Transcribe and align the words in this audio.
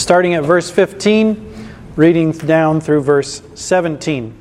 starting 0.00 0.32
at 0.32 0.42
verse 0.42 0.70
15, 0.70 1.68
reading 1.94 2.32
down 2.32 2.80
through 2.80 3.02
verse 3.02 3.42
17. 3.54 4.34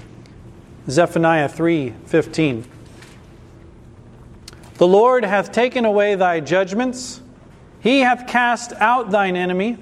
Zephaniah 0.89 1.49
3:15. 1.49 2.63
The 4.77 4.87
Lord 4.87 5.25
hath 5.25 5.51
taken 5.51 5.83
away 5.83 6.15
thy 6.15 6.39
judgments, 6.39 7.19
he 7.81 7.99
hath 7.99 8.25
cast 8.25 8.71
out 8.79 9.11
thine 9.11 9.35
enemy. 9.35 9.77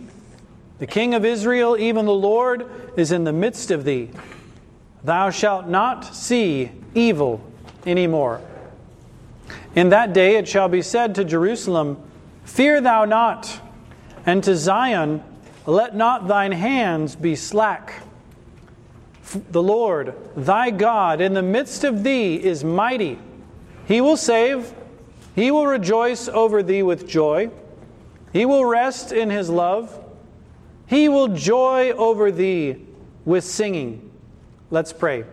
The 0.79 0.88
King 0.88 1.13
of 1.13 1.23
Israel, 1.23 1.78
even 1.78 2.07
the 2.07 2.12
Lord, 2.12 2.66
is 2.96 3.12
in 3.12 3.23
the 3.23 3.32
midst 3.32 3.70
of 3.70 3.84
thee. 3.84 4.09
Thou 5.04 5.30
shalt 5.30 5.68
not 5.68 6.16
see 6.16 6.71
evil 6.96 7.39
any 7.86 8.07
more. 8.07 8.41
In 9.75 9.89
that 9.89 10.12
day 10.12 10.38
it 10.38 10.48
shall 10.48 10.70
be 10.70 10.82
said 10.82 11.14
to 11.16 11.23
Jerusalem, 11.23 11.98
Fear 12.46 12.82
thou 12.82 13.05
not, 13.05 13.62
and 14.25 14.44
to 14.44 14.55
Zion, 14.55 15.23
Let 15.68 15.97
not 15.97 16.29
thine 16.29 16.54
hands 16.54 17.18
be 17.18 17.36
slack. 17.36 18.01
The 19.51 19.61
Lord, 19.61 20.15
thy 20.37 20.71
God, 20.71 21.19
in 21.19 21.33
the 21.33 21.42
midst 21.42 21.83
of 21.83 22.05
thee 22.05 22.36
is 22.36 22.64
mighty. 22.64 23.19
He 23.86 24.00
will 24.00 24.15
save, 24.15 24.73
he 25.36 25.51
will 25.51 25.68
rejoice 25.68 26.29
over 26.29 26.64
thee 26.64 26.83
with 26.83 27.07
joy, 27.07 27.51
he 28.32 28.45
will 28.45 28.64
rest 28.64 29.11
in 29.11 29.29
his 29.29 29.50
love, 29.50 30.04
he 30.87 31.09
will 31.09 31.28
joy 31.28 31.92
over 31.92 32.31
thee 32.31 32.78
with 33.25 33.44
singing. 33.44 34.09
Let's 34.72 34.94
pray. 34.94 35.25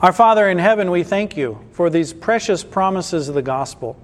Our 0.00 0.12
Father 0.12 0.48
in 0.48 0.58
heaven, 0.58 0.90
we 0.90 1.04
thank 1.04 1.36
you 1.36 1.60
for 1.70 1.88
these 1.88 2.12
precious 2.12 2.64
promises 2.64 3.28
of 3.28 3.36
the 3.36 3.42
gospel. 3.42 3.96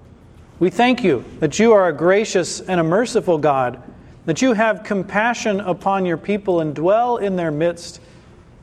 We 0.61 0.71
thank 0.71 1.03
you 1.03 1.25
that 1.41 1.59
you 1.59 1.73
are 1.73 1.89
a 1.89 1.93
gracious 1.93 2.61
and 2.61 2.79
a 2.81 2.85
merciful 2.85 3.39
God, 3.39 3.83
that 4.27 4.41
you 4.41 4.53
have 4.53 4.85
compassion 4.85 5.61
upon 5.61 6.07
your 6.07 6.17
people 6.17 6.61
and 6.61 6.75
dwell 6.75 7.17
in 7.17 7.37
their 7.37 7.51
midst, 7.51 8.01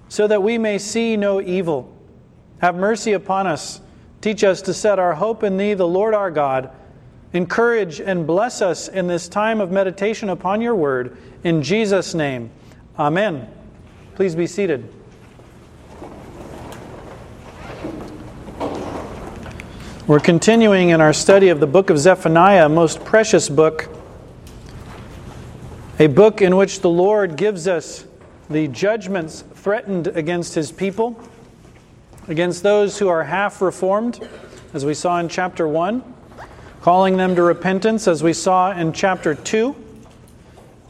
so 0.08 0.26
that 0.28 0.42
we 0.42 0.58
may 0.58 0.78
see 0.78 1.18
no 1.18 1.42
evil. 1.42 1.94
Have 2.60 2.76
mercy 2.76 3.14
upon 3.14 3.48
us. 3.48 3.82
Teach 4.22 4.44
us 4.44 4.62
to 4.64 4.74
set 4.74 5.00
our 5.00 5.14
hope 5.14 5.44
in 5.44 5.58
thee, 5.58 5.74
the 5.74 5.88
Lord 5.88 6.14
our 6.14 6.32
God. 6.32 6.72
Encourage 7.34 8.02
and 8.02 8.26
bless 8.26 8.62
us 8.62 8.88
in 8.88 9.08
this 9.08 9.28
time 9.28 9.62
of 9.62 9.72
meditation 9.72 10.30
upon 10.30 10.62
your 10.62 10.76
word. 10.76 11.18
In 11.44 11.62
Jesus' 11.62 12.14
name, 12.14 12.50
amen. 12.98 13.48
Please 14.16 14.36
be 14.36 14.48
seated. 14.48 14.92
We're 20.08 20.20
continuing 20.20 20.90
in 20.90 21.02
our 21.02 21.14
study 21.14 21.50
of 21.50 21.60
the 21.60 21.68
book 21.68 21.92
of 21.92 22.00
Zephaniah, 22.00 22.68
most 22.68 23.06
precious 23.06 23.48
book, 23.48 23.88
a 26.02 26.08
book 26.08 26.42
in 26.42 26.56
which 26.56 26.80
the 26.80 26.90
Lord 26.90 27.36
gives 27.36 27.68
us 27.68 28.06
the 28.50 28.70
judgments 28.70 29.44
threatened 29.54 30.08
against 30.08 30.56
his 30.56 30.72
people, 30.72 31.22
against 32.30 32.64
those 32.64 32.98
who 32.98 33.10
are 33.10 33.26
half 33.26 33.62
reformed, 33.62 34.26
as 34.74 34.86
we 34.86 34.94
saw 34.94 35.20
in 35.20 35.28
chapter 35.28 35.68
1, 35.68 36.02
calling 36.82 37.18
them 37.18 37.36
to 37.36 37.44
repentance, 37.44 38.08
as 38.08 38.24
we 38.24 38.32
saw 38.32 38.72
in 38.72 38.94
chapter 38.94 39.36
2. 39.36 39.76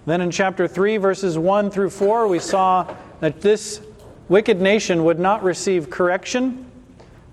Then 0.06 0.22
in 0.22 0.30
chapter 0.30 0.68
3, 0.68 0.98
verses 0.98 1.40
1 1.40 1.72
through 1.72 1.90
4, 1.90 2.28
we 2.28 2.38
saw 2.38 2.96
that 3.20 3.42
this 3.42 3.82
wicked 4.28 4.62
nation 4.62 5.04
would 5.06 5.18
not 5.18 5.42
receive 5.42 5.90
correction. 5.90 6.70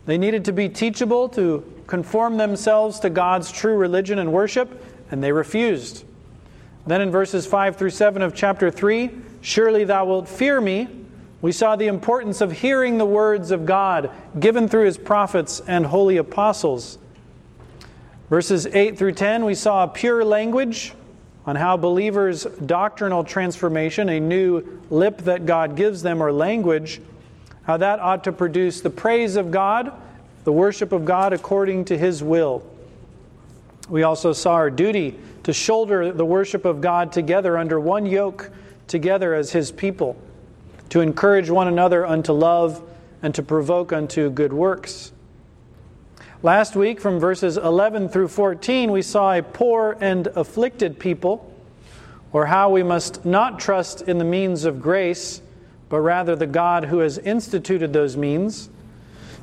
They 0.06 0.16
needed 0.16 0.46
to 0.46 0.52
be 0.52 0.70
teachable 0.70 1.28
to 1.30 1.62
conform 1.86 2.38
themselves 2.38 3.00
to 3.00 3.10
God's 3.10 3.52
true 3.52 3.76
religion 3.76 4.18
and 4.18 4.32
worship, 4.32 4.82
and 5.10 5.22
they 5.22 5.30
refused. 5.30 6.05
Then 6.86 7.00
in 7.00 7.10
verses 7.10 7.46
5 7.46 7.76
through 7.76 7.90
7 7.90 8.22
of 8.22 8.34
chapter 8.34 8.70
3, 8.70 9.10
surely 9.40 9.84
thou 9.84 10.04
wilt 10.04 10.28
fear 10.28 10.60
me. 10.60 10.88
We 11.42 11.52
saw 11.52 11.76
the 11.76 11.86
importance 11.86 12.40
of 12.40 12.52
hearing 12.52 12.98
the 12.98 13.06
words 13.06 13.50
of 13.50 13.66
God 13.66 14.10
given 14.38 14.68
through 14.68 14.86
his 14.86 14.98
prophets 14.98 15.60
and 15.66 15.86
holy 15.86 16.16
apostles. 16.16 16.98
Verses 18.30 18.66
8 18.66 18.98
through 18.98 19.12
10, 19.12 19.44
we 19.44 19.54
saw 19.54 19.84
a 19.84 19.88
pure 19.88 20.24
language 20.24 20.94
on 21.44 21.56
how 21.56 21.76
believers' 21.76 22.44
doctrinal 22.44 23.22
transformation, 23.22 24.08
a 24.08 24.18
new 24.18 24.80
lip 24.90 25.18
that 25.18 25.46
God 25.46 25.76
gives 25.76 26.02
them 26.02 26.22
or 26.22 26.32
language, 26.32 27.00
how 27.64 27.76
that 27.76 28.00
ought 28.00 28.24
to 28.24 28.32
produce 28.32 28.80
the 28.80 28.90
praise 28.90 29.36
of 29.36 29.50
God 29.50 29.92
the 30.46 30.52
worship 30.52 30.92
of 30.92 31.04
God 31.04 31.32
according 31.32 31.86
to 31.86 31.98
His 31.98 32.22
will. 32.22 32.62
We 33.88 34.02
also 34.02 34.32
saw 34.32 34.54
our 34.54 34.70
duty 34.70 35.18
to 35.44 35.52
shoulder 35.52 36.12
the 36.12 36.24
worship 36.24 36.64
of 36.64 36.80
God 36.80 37.12
together 37.12 37.56
under 37.56 37.78
one 37.78 38.04
yoke, 38.06 38.50
together 38.88 39.34
as 39.34 39.52
His 39.52 39.70
people, 39.70 40.16
to 40.88 41.00
encourage 41.00 41.50
one 41.50 41.68
another 41.68 42.04
unto 42.04 42.32
love 42.32 42.82
and 43.22 43.34
to 43.34 43.42
provoke 43.42 43.92
unto 43.92 44.30
good 44.30 44.52
works. 44.52 45.12
Last 46.42 46.76
week, 46.76 47.00
from 47.00 47.18
verses 47.18 47.56
11 47.56 48.08
through 48.08 48.28
14, 48.28 48.92
we 48.92 49.02
saw 49.02 49.32
a 49.32 49.42
poor 49.42 49.96
and 50.00 50.26
afflicted 50.28 50.98
people, 50.98 51.52
or 52.32 52.46
how 52.46 52.70
we 52.70 52.82
must 52.82 53.24
not 53.24 53.58
trust 53.58 54.02
in 54.02 54.18
the 54.18 54.24
means 54.24 54.64
of 54.64 54.82
grace, 54.82 55.40
but 55.88 56.00
rather 56.00 56.36
the 56.36 56.46
God 56.46 56.84
who 56.86 56.98
has 56.98 57.18
instituted 57.18 57.92
those 57.92 58.16
means. 58.16 58.68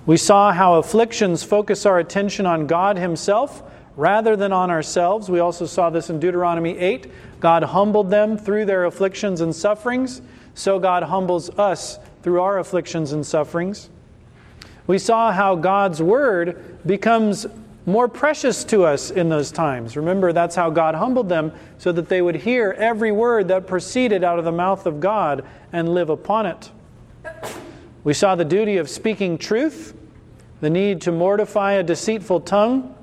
We 0.06 0.18
saw 0.18 0.52
how 0.52 0.76
afflictions 0.76 1.44
focus 1.44 1.86
our 1.86 1.98
attention 1.98 2.46
on 2.46 2.68
God 2.68 2.98
Himself 2.98 3.64
rather 3.96 4.36
than 4.36 4.52
on 4.52 4.72
ourselves. 4.72 5.30
We 5.30 5.40
also 5.40 5.66
saw 5.66 5.90
this 5.90 6.10
in 6.10 6.20
Deuteronomy 6.20 6.78
8. 6.78 7.08
God 7.40 7.64
humbled 7.64 8.10
them 8.10 8.38
through 8.38 8.66
their 8.66 8.86
afflictions 8.86 9.42
and 9.42 9.56
sufferings, 9.56 10.22
so 10.56 10.80
God 10.80 11.04
humbles 11.04 11.50
us 11.58 12.00
through 12.22 12.42
our 12.42 12.60
afflictions 12.60 13.12
and 13.12 13.26
sufferings. 13.26 13.90
We 14.88 14.98
saw 14.98 15.32
how 15.32 15.56
God's 15.56 16.02
Word 16.02 16.80
becomes 16.86 17.46
more 17.86 18.08
precious 18.08 18.64
to 18.64 18.86
us 18.86 19.12
in 19.12 19.30
those 19.30 19.52
times. 19.52 19.98
Remember, 19.98 20.32
that's 20.32 20.56
how 20.56 20.70
God 20.70 20.96
humbled 20.96 21.28
them, 21.28 21.52
so 21.78 21.92
that 21.92 22.08
they 22.08 22.22
would 22.22 22.36
hear 22.36 22.72
every 22.78 23.12
word 23.12 23.50
that 23.50 23.68
proceeded 23.68 24.24
out 24.24 24.40
of 24.40 24.46
the 24.46 24.52
mouth 24.52 24.86
of 24.86 25.00
God 25.00 25.46
and 25.74 25.90
live 25.94 26.10
upon 26.10 26.46
it. 26.46 26.72
We 28.04 28.14
saw 28.14 28.36
the 28.36 28.46
duty 28.46 28.78
of 28.78 28.90
speaking 28.90 29.38
truth, 29.38 29.94
the 30.62 30.70
need 30.70 31.02
to 31.02 31.12
mortify 31.12 31.74
a 31.74 31.84
deceitful 31.84 32.42
tongue, 32.42 32.96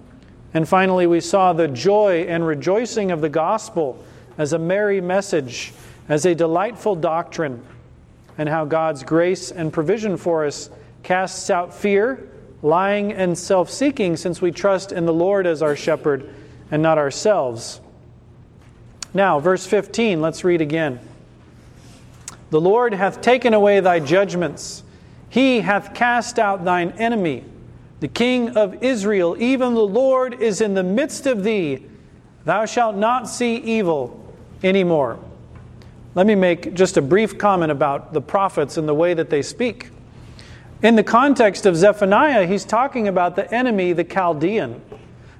and 0.53 0.69
finally, 0.69 1.07
we 1.07 1.21
saw 1.21 1.53
the 1.53 1.69
joy 1.69 2.23
and 2.29 2.45
rejoicing 2.47 3.11
of 3.13 3.21
the 3.21 3.29
gospel 3.29 4.03
as 4.37 4.53
a 4.53 4.59
merry 4.59 5.01
message, 5.01 5.73
as 6.09 6.27
a 6.27 6.35
delightful 6.35 6.97
doctrine, 6.97 7.63
and 8.37 8.49
how 8.49 8.65
God's 8.65 9.05
grace 9.05 9.53
and 9.53 9.73
provision 9.73 10.17
for 10.17 10.45
us 10.45 10.71
casts 11.03 11.51
out 11.51 11.73
fear, 11.73 12.29
lying, 12.63 13.13
and 13.13 13.39
self 13.39 13.71
seeking, 13.71 14.17
since 14.17 14.41
we 14.41 14.51
trust 14.51 14.91
in 14.91 15.07
the 15.07 15.13
Lord 15.13 15.47
as 15.47 15.63
our 15.63 15.77
shepherd 15.77 16.29
and 16.71 16.83
not 16.83 16.99
ourselves. 16.99 17.81
Now, 19.15 19.41
verse 19.41 19.67
15, 19.67 20.21
let's 20.21 20.43
read 20.45 20.61
again. 20.61 21.01
The 22.51 22.61
Lord 22.61 22.93
hath 22.93 23.21
taken 23.21 23.55
away 23.55 23.81
thy 23.81 24.01
judgments. 24.01 24.83
He 25.29 25.61
hath 25.61 25.95
cast 25.95 26.39
out 26.39 26.65
thine 26.65 26.91
enemy. 26.99 27.45
The 28.01 28.09
King 28.09 28.57
of 28.57 28.83
Israel, 28.83 29.37
even 29.39 29.75
the 29.75 29.81
Lord, 29.81 30.41
is 30.41 30.61
in 30.61 30.75
the 30.75 30.83
midst 30.83 31.27
of 31.27 31.45
thee. 31.45 31.87
Thou 32.45 32.65
shalt 32.65 32.97
not 32.97 33.29
see 33.29 33.57
evil 33.57 34.35
anymore. 34.63 35.19
Let 36.15 36.27
me 36.27 36.35
make 36.35 36.75
just 36.75 36.97
a 36.97 37.03
brief 37.03 37.39
comment 37.39 37.71
about 37.71 38.13
the 38.13 38.21
prophets 38.21 38.77
and 38.77 38.89
the 38.89 38.95
way 38.95 39.15
that 39.15 39.31
they 39.31 39.43
speak. 39.43 39.91
In 40.83 40.97
the 40.97 41.05
context 41.05 41.67
of 41.67 41.77
Zephaniah, 41.77 42.47
he's 42.47 42.65
talking 42.65 43.07
about 43.07 43.37
the 43.37 43.53
enemy, 43.55 43.93
the 43.93 44.05
Chaldean. 44.05 44.81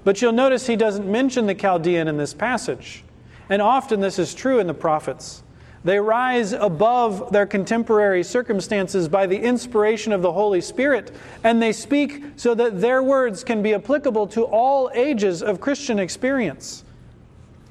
But 0.05 0.21
you'll 0.21 0.33
notice 0.33 0.67
he 0.67 0.77
doesn't 0.77 1.11
mention 1.11 1.47
the 1.47 1.55
Chaldean 1.55 2.09
in 2.09 2.19
this 2.19 2.35
passage. 2.35 3.03
And 3.49 3.63
often 3.63 4.01
this 4.01 4.19
is 4.19 4.35
true 4.35 4.59
in 4.59 4.67
the 4.67 4.75
prophets. 4.75 5.43
They 5.83 5.99
rise 5.99 6.53
above 6.53 7.33
their 7.33 7.47
contemporary 7.47 8.23
circumstances 8.23 9.09
by 9.09 9.27
the 9.27 9.39
inspiration 9.39 10.13
of 10.13 10.21
the 10.21 10.33
Holy 10.33 10.61
Spirit, 10.61 11.11
and 11.43 11.63
they 11.63 11.73
speak 11.73 12.23
so 12.37 12.55
that 12.55 12.81
their 12.81 13.03
words 13.03 13.45
can 13.45 13.63
be 13.63 13.73
applicable 13.73 14.27
to 14.29 14.45
all 14.45 14.91
ages 14.93 15.43
of 15.43 15.61
Christian 15.61 15.99
experience. 15.99 16.85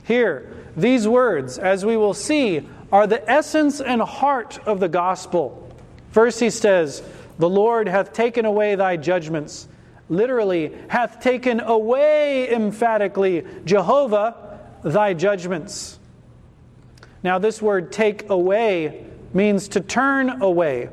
Here, 0.06 0.52
these 0.76 1.08
words, 1.08 1.60
as 1.60 1.86
we 1.86 1.98
will 1.98 2.16
see, 2.16 2.68
are 2.92 3.06
the 3.06 3.30
essence 3.30 3.80
and 3.80 4.02
heart 4.02 4.58
of 4.66 4.80
the 4.80 4.90
gospel. 4.90 5.72
First, 6.12 6.40
he 6.40 6.50
says, 6.50 7.04
The 7.38 7.50
Lord 7.50 7.88
hath 7.88 8.12
taken 8.12 8.46
away 8.46 8.74
thy 8.74 8.98
judgments. 8.98 9.68
Literally, 10.10 10.74
hath 10.88 11.20
taken 11.20 11.60
away 11.60 12.52
emphatically, 12.52 13.46
Jehovah, 13.66 14.60
thy 14.84 15.14
judgments. 15.14 16.00
Now, 17.24 17.38
this 17.38 17.62
word 17.62 17.92
take 17.92 18.30
away 18.30 19.06
means 19.34 19.68
to 19.70 19.82
turn 19.82 20.42
away 20.42 20.90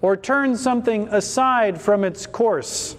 or 0.00 0.16
turn 0.16 0.56
something 0.56 1.08
aside 1.08 1.80
from 1.80 2.04
its 2.04 2.26
course. 2.26 2.96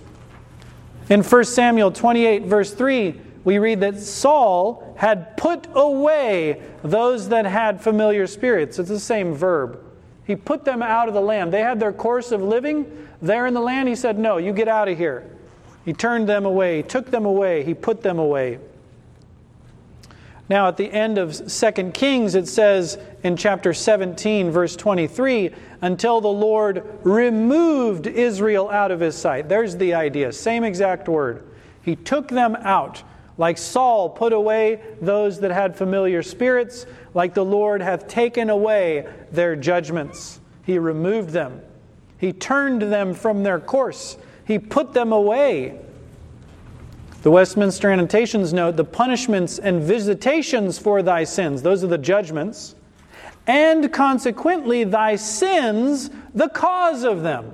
In 1.09 1.23
1 1.23 1.43
Samuel 1.45 1.91
28, 1.91 2.43
verse 2.43 2.73
3, 2.73 3.19
we 3.43 3.59
read 3.59 3.79
that 3.79 3.99
Saul 3.99 4.93
had 4.97 5.37
put 5.37 5.67
away 5.73 6.61
those 6.83 7.29
that 7.29 7.45
had 7.45 7.81
familiar 7.81 8.27
spirits. 8.27 8.77
It's 8.77 8.89
the 8.89 8.99
same 8.99 9.33
verb. 9.33 9.79
He 10.25 10.35
put 10.35 10.65
them 10.65 10.81
out 10.81 11.07
of 11.07 11.13
the 11.13 11.21
land. 11.21 11.53
They 11.53 11.61
had 11.61 11.79
their 11.79 11.93
course 11.93 12.33
of 12.33 12.41
living 12.41 13.07
there 13.21 13.45
in 13.45 13.53
the 13.53 13.61
land. 13.61 13.87
He 13.87 13.95
said, 13.95 14.19
No, 14.19 14.37
you 14.37 14.51
get 14.51 14.67
out 14.67 14.89
of 14.89 14.97
here. 14.97 15.29
He 15.85 15.93
turned 15.93 16.27
them 16.27 16.45
away, 16.45 16.81
took 16.81 17.09
them 17.09 17.25
away, 17.25 17.63
he 17.63 17.73
put 17.73 18.03
them 18.03 18.19
away. 18.19 18.59
Now, 20.49 20.69
at 20.69 20.77
the 20.77 20.89
end 20.91 21.17
of 21.17 21.35
2 21.47 21.71
Kings, 21.91 22.35
it 22.35 22.47
says 22.47 22.97
in 23.23 23.35
chapter 23.35 23.73
17, 23.73 24.49
verse 24.49 24.77
23, 24.77 25.51
until 25.81 26.21
the 26.21 26.27
Lord 26.29 26.83
removed 27.03 28.07
Israel 28.07 28.69
out 28.69 28.91
of 28.91 29.01
his 29.01 29.15
sight. 29.15 29.49
There's 29.49 29.75
the 29.75 29.93
idea. 29.93 30.31
Same 30.31 30.63
exact 30.63 31.09
word. 31.09 31.43
He 31.83 31.97
took 31.97 32.29
them 32.29 32.55
out, 32.61 33.03
like 33.37 33.57
Saul 33.57 34.09
put 34.09 34.31
away 34.31 34.81
those 35.01 35.39
that 35.41 35.51
had 35.51 35.75
familiar 35.75 36.23
spirits, 36.23 36.85
like 37.13 37.33
the 37.33 37.45
Lord 37.45 37.81
hath 37.81 38.07
taken 38.07 38.49
away 38.49 39.07
their 39.31 39.55
judgments. 39.55 40.39
He 40.65 40.79
removed 40.79 41.29
them, 41.31 41.61
He 42.17 42.33
turned 42.33 42.81
them 42.81 43.13
from 43.13 43.43
their 43.43 43.59
course, 43.59 44.17
He 44.45 44.59
put 44.59 44.93
them 44.93 45.11
away. 45.11 45.79
The 47.23 47.31
Westminster 47.31 47.89
Annotations 47.89 48.53
note 48.53 48.77
the 48.77 48.85
punishments 48.85 49.57
and 49.57 49.81
visitations 49.81 50.77
for 50.77 51.01
thy 51.01 51.23
sins, 51.23 51.61
those 51.61 51.83
are 51.83 51.87
the 51.87 51.97
judgments, 51.97 52.75
and 53.47 53.91
consequently 53.91 54.83
thy 54.83 55.15
sins, 55.15 56.09
the 56.33 56.49
cause 56.49 57.03
of 57.03 57.23
them. 57.23 57.53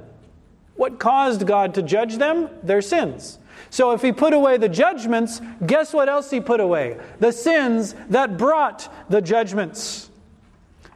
What 0.75 0.99
caused 0.99 1.45
God 1.45 1.75
to 1.75 1.81
judge 1.81 2.17
them? 2.17 2.49
Their 2.63 2.81
sins. 2.81 3.39
So 3.69 3.91
if 3.91 4.01
he 4.01 4.11
put 4.11 4.33
away 4.33 4.57
the 4.57 4.69
judgments, 4.69 5.41
guess 5.65 5.93
what 5.93 6.09
else 6.09 6.29
he 6.29 6.41
put 6.41 6.59
away? 6.59 6.99
The 7.19 7.31
sins 7.31 7.95
that 8.09 8.37
brought 8.37 8.91
the 9.09 9.21
judgments. 9.21 10.09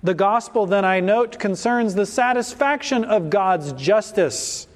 The 0.03 0.13
gospel, 0.13 0.65
then 0.65 0.85
I 0.85 0.99
note, 0.99 1.39
concerns 1.39 1.95
the 1.95 2.05
satisfaction 2.05 3.03
of 3.03 3.29
God's 3.29 3.71
justice. 3.73 4.67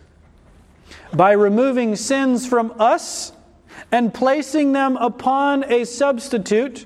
By 1.14 1.32
removing 1.32 1.96
sins 1.96 2.48
from 2.48 2.74
us, 2.80 3.34
and 3.92 4.14
placing 4.14 4.72
them 4.72 4.98
upon 4.98 5.64
a 5.72 5.86
substitute, 5.86 6.86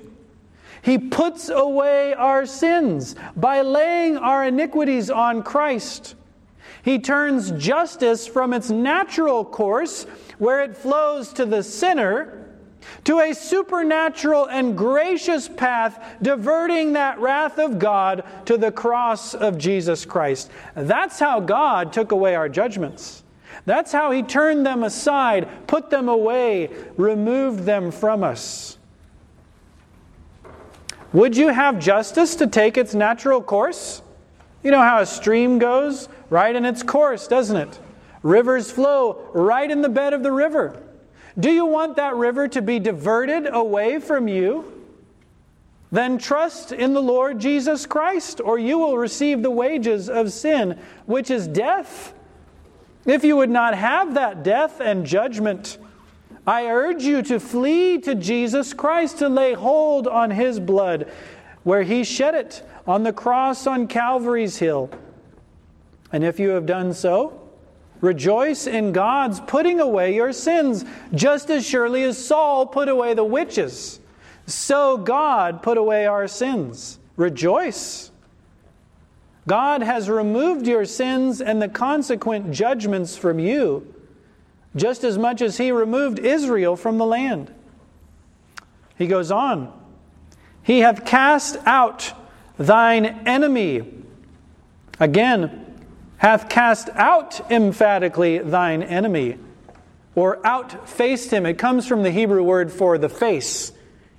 he 0.82 0.98
puts 0.98 1.48
away 1.48 2.14
our 2.14 2.46
sins 2.46 3.16
by 3.36 3.62
laying 3.62 4.16
our 4.16 4.44
iniquities 4.44 5.10
on 5.10 5.42
Christ. 5.42 6.14
He 6.82 7.00
turns 7.00 7.50
justice 7.52 8.28
from 8.28 8.52
its 8.52 8.70
natural 8.70 9.44
course, 9.44 10.04
where 10.38 10.62
it 10.62 10.76
flows 10.76 11.32
to 11.32 11.44
the 11.44 11.64
sinner, 11.64 12.46
to 13.02 13.18
a 13.18 13.34
supernatural 13.34 14.46
and 14.46 14.78
gracious 14.78 15.48
path, 15.48 16.16
diverting 16.22 16.92
that 16.92 17.18
wrath 17.18 17.58
of 17.58 17.80
God 17.80 18.22
to 18.44 18.56
the 18.56 18.70
cross 18.70 19.34
of 19.34 19.58
Jesus 19.58 20.04
Christ. 20.04 20.50
That's 20.76 21.18
how 21.18 21.40
God 21.40 21.92
took 21.92 22.12
away 22.12 22.36
our 22.36 22.48
judgments. 22.48 23.24
That's 23.66 23.92
how 23.92 24.12
he 24.12 24.22
turned 24.22 24.64
them 24.64 24.82
aside, 24.84 25.48
put 25.66 25.90
them 25.90 26.08
away, 26.08 26.70
removed 26.96 27.64
them 27.64 27.90
from 27.90 28.24
us. 28.24 28.78
Would 31.12 31.36
you 31.36 31.48
have 31.48 31.78
justice 31.78 32.36
to 32.36 32.46
take 32.46 32.78
its 32.78 32.94
natural 32.94 33.42
course? 33.42 34.02
You 34.62 34.70
know 34.70 34.82
how 34.82 35.00
a 35.00 35.06
stream 35.06 35.58
goes? 35.58 36.08
Right 36.30 36.54
in 36.54 36.64
its 36.64 36.82
course, 36.82 37.26
doesn't 37.26 37.56
it? 37.56 37.80
Rivers 38.22 38.70
flow 38.70 39.28
right 39.32 39.70
in 39.70 39.82
the 39.82 39.88
bed 39.88 40.12
of 40.12 40.22
the 40.22 40.32
river. 40.32 40.82
Do 41.38 41.50
you 41.50 41.66
want 41.66 41.96
that 41.96 42.14
river 42.14 42.48
to 42.48 42.62
be 42.62 42.78
diverted 42.78 43.46
away 43.52 43.98
from 43.98 44.26
you? 44.28 44.72
Then 45.92 46.18
trust 46.18 46.72
in 46.72 46.94
the 46.94 47.02
Lord 47.02 47.38
Jesus 47.38 47.86
Christ, 47.86 48.40
or 48.40 48.58
you 48.58 48.78
will 48.78 48.98
receive 48.98 49.42
the 49.42 49.50
wages 49.50 50.08
of 50.08 50.32
sin, 50.32 50.78
which 51.06 51.30
is 51.30 51.46
death. 51.46 52.12
If 53.06 53.22
you 53.22 53.36
would 53.36 53.50
not 53.50 53.74
have 53.74 54.14
that 54.14 54.42
death 54.42 54.80
and 54.80 55.06
judgment, 55.06 55.78
I 56.46 56.66
urge 56.66 57.02
you 57.02 57.22
to 57.22 57.40
flee 57.40 57.98
to 58.02 58.14
Jesus 58.14 58.74
Christ, 58.74 59.18
to 59.18 59.28
lay 59.28 59.54
hold 59.54 60.08
on 60.08 60.30
his 60.30 60.60
blood, 60.60 61.10
where 61.62 61.82
he 61.82 62.04
shed 62.04 62.34
it 62.34 62.68
on 62.86 63.04
the 63.04 63.12
cross 63.12 63.66
on 63.66 63.86
Calvary's 63.86 64.58
hill. 64.58 64.90
And 66.12 66.24
if 66.24 66.38
you 66.38 66.50
have 66.50 66.66
done 66.66 66.94
so, 66.94 67.48
rejoice 68.00 68.66
in 68.66 68.92
God's 68.92 69.40
putting 69.40 69.80
away 69.80 70.14
your 70.14 70.32
sins, 70.32 70.84
just 71.14 71.50
as 71.50 71.66
surely 71.66 72.02
as 72.04 72.24
Saul 72.24 72.66
put 72.66 72.88
away 72.88 73.14
the 73.14 73.24
witches. 73.24 74.00
So 74.46 74.96
God 74.96 75.62
put 75.62 75.78
away 75.78 76.06
our 76.06 76.28
sins. 76.28 76.98
Rejoice. 77.16 78.10
God 79.46 79.82
has 79.82 80.10
removed 80.10 80.66
your 80.66 80.84
sins 80.84 81.40
and 81.40 81.62
the 81.62 81.68
consequent 81.68 82.50
judgments 82.50 83.16
from 83.16 83.38
you, 83.38 83.94
just 84.74 85.04
as 85.04 85.16
much 85.16 85.40
as 85.40 85.56
He 85.56 85.70
removed 85.70 86.18
Israel 86.18 86.76
from 86.76 86.98
the 86.98 87.06
land. 87.06 87.52
He 88.98 89.06
goes 89.06 89.30
on, 89.30 89.72
He 90.62 90.80
hath 90.80 91.04
cast 91.04 91.56
out 91.64 92.12
thine 92.58 93.06
enemy. 93.26 93.92
Again, 94.98 95.66
hath 96.16 96.48
cast 96.48 96.88
out 96.94 97.50
emphatically 97.50 98.38
thine 98.38 98.82
enemy, 98.82 99.38
or 100.14 100.44
outfaced 100.46 101.30
him. 101.30 101.44
It 101.44 101.58
comes 101.58 101.86
from 101.86 102.02
the 102.02 102.10
Hebrew 102.10 102.42
word 102.42 102.72
for 102.72 102.96
the 102.96 103.10
face. 103.10 103.72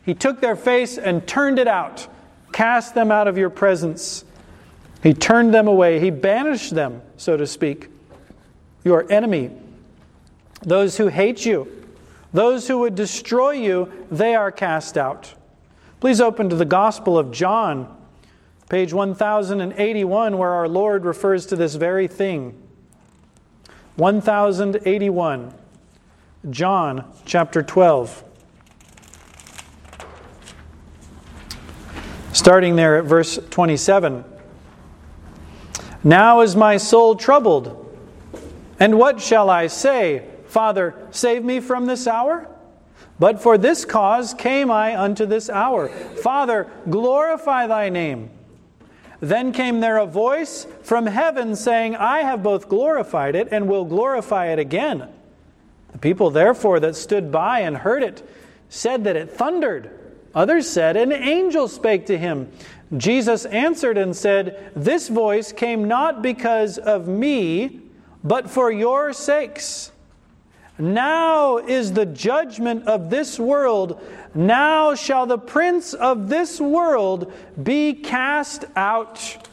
He 0.06 0.14
took 0.14 0.40
their 0.40 0.56
face 0.56 0.98
and 0.98 1.28
turned 1.28 1.60
it 1.60 1.68
out, 1.68 2.08
cast 2.54 2.94
them 2.94 3.12
out 3.12 3.28
of 3.28 3.38
your 3.38 3.50
presence. 3.50 4.24
He 5.08 5.14
turned 5.14 5.54
them 5.54 5.70
away. 5.70 6.02
He 6.02 6.10
banished 6.10 6.76
them, 6.76 7.02
so 7.16 7.38
to 7.38 7.48
speak. 7.48 7.88
Your 8.84 9.10
enemy, 9.10 9.52
those 10.64 10.98
who 10.98 11.08
hate 11.08 11.46
you, 11.46 11.88
those 12.34 12.68
who 12.68 12.80
would 12.80 12.96
destroy 12.96 13.52
you, 13.52 13.90
they 14.12 14.36
are 14.36 14.52
cast 14.52 14.98
out. 14.98 15.34
Please 16.02 16.20
open 16.20 16.50
to 16.50 16.58
the 16.58 16.66
Gospel 16.66 17.18
of 17.18 17.32
John, 17.32 17.96
page 18.68 18.92
1081, 18.92 20.38
where 20.38 20.52
our 20.52 20.68
Lord 20.68 21.06
refers 21.06 21.46
to 21.46 21.56
this 21.56 21.76
very 21.76 22.10
thing. 22.10 22.62
1081, 23.96 25.54
John 26.50 27.10
chapter 27.24 27.64
12. 27.64 28.26
Starting 32.34 32.76
there 32.76 32.98
at 32.98 33.06
verse 33.06 33.40
27. 33.50 34.26
Now 36.08 36.40
is 36.40 36.56
my 36.56 36.78
soul 36.78 37.16
troubled. 37.16 37.84
And 38.80 38.98
what 38.98 39.20
shall 39.20 39.50
I 39.50 39.68
say? 39.68 40.24
Father, 40.46 40.96
save 41.12 41.44
me 41.44 41.60
from 41.60 41.86
this 41.86 42.08
hour? 42.08 42.48
But 43.20 43.42
for 43.42 43.58
this 43.58 43.84
cause 43.84 44.34
came 44.34 44.72
I 44.72 44.98
unto 44.98 45.26
this 45.26 45.50
hour. 45.50 45.90
Father, 45.90 46.72
glorify 46.90 47.68
thy 47.68 47.90
name. 47.90 48.30
Then 49.20 49.52
came 49.52 49.82
there 49.82 49.98
a 49.98 50.06
voice 50.06 50.66
from 50.82 51.08
heaven 51.08 51.58
saying, 51.58 51.98
I 51.98 52.20
have 52.20 52.42
both 52.42 52.70
glorified 52.70 53.36
it 53.36 53.50
and 53.52 53.68
will 53.68 53.84
glorify 53.84 54.54
it 54.54 54.60
again. 54.60 55.10
The 55.92 55.98
people, 55.98 56.32
therefore, 56.32 56.80
that 56.80 56.96
stood 56.96 57.34
by 57.34 57.60
and 57.60 57.76
heard 57.76 58.02
it 58.02 58.26
said 58.70 59.04
that 59.04 59.18
it 59.18 59.32
thundered. 59.32 59.92
Others 60.34 60.70
said, 60.70 60.96
An 60.96 61.12
angel 61.12 61.68
spake 61.68 62.06
to 62.06 62.18
him. 62.18 62.50
Jesus 62.96 63.46
answered 63.46 63.98
and 63.98 64.16
said, 64.16 64.72
This 64.76 65.10
voice 65.10 65.52
came 65.52 65.88
not 65.88 66.22
because 66.22 66.78
of 66.78 67.08
me, 67.08 67.82
but 68.24 68.50
for 68.50 68.72
your 68.72 69.12
sakes. 69.12 69.92
Now 70.80 71.58
is 71.58 71.94
the 71.94 72.06
judgment 72.06 72.88
of 72.88 73.10
this 73.10 73.40
world. 73.40 74.02
Now 74.34 74.96
shall 74.96 75.26
the 75.26 75.38
prince 75.38 75.94
of 75.94 76.30
this 76.30 76.62
world 76.62 77.34
be 77.62 77.94
cast 77.94 78.66
out. 78.76 79.48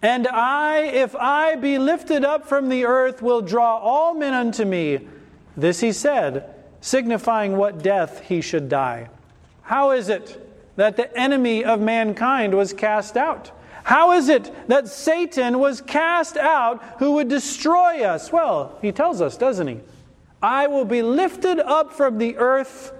And 0.00 0.26
I, 0.26 0.78
if 0.80 1.14
I 1.14 1.56
be 1.56 1.78
lifted 1.78 2.24
up 2.24 2.46
from 2.46 2.68
the 2.68 2.84
earth, 2.84 3.20
will 3.20 3.42
draw 3.42 3.76
all 3.78 4.14
men 4.14 4.32
unto 4.32 4.64
me. 4.64 5.06
This 5.56 5.80
he 5.80 5.92
said, 5.92 6.54
signifying 6.80 7.56
what 7.56 7.82
death 7.82 8.22
he 8.22 8.40
should 8.40 8.68
die. 8.68 9.10
How 9.62 9.90
is 9.90 10.08
it? 10.08 10.47
That 10.78 10.96
the 10.96 11.14
enemy 11.18 11.64
of 11.64 11.80
mankind 11.80 12.54
was 12.54 12.72
cast 12.72 13.16
out? 13.16 13.50
How 13.82 14.12
is 14.12 14.28
it 14.28 14.68
that 14.68 14.86
Satan 14.86 15.58
was 15.58 15.80
cast 15.80 16.36
out 16.36 16.80
who 17.00 17.12
would 17.14 17.26
destroy 17.26 18.04
us? 18.04 18.30
Well, 18.30 18.78
he 18.80 18.92
tells 18.92 19.20
us, 19.20 19.36
doesn't 19.36 19.66
he? 19.66 19.80
I 20.40 20.68
will 20.68 20.84
be 20.84 21.02
lifted 21.02 21.58
up 21.58 21.92
from 21.92 22.18
the 22.18 22.36
earth. 22.36 22.92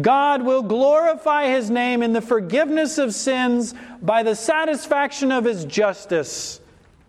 God 0.00 0.44
will 0.44 0.62
glorify 0.62 1.48
his 1.48 1.68
name 1.68 2.02
in 2.02 2.14
the 2.14 2.22
forgiveness 2.22 2.96
of 2.96 3.12
sins 3.12 3.74
by 4.00 4.22
the 4.22 4.34
satisfaction 4.34 5.30
of 5.30 5.44
his 5.44 5.66
justice. 5.66 6.58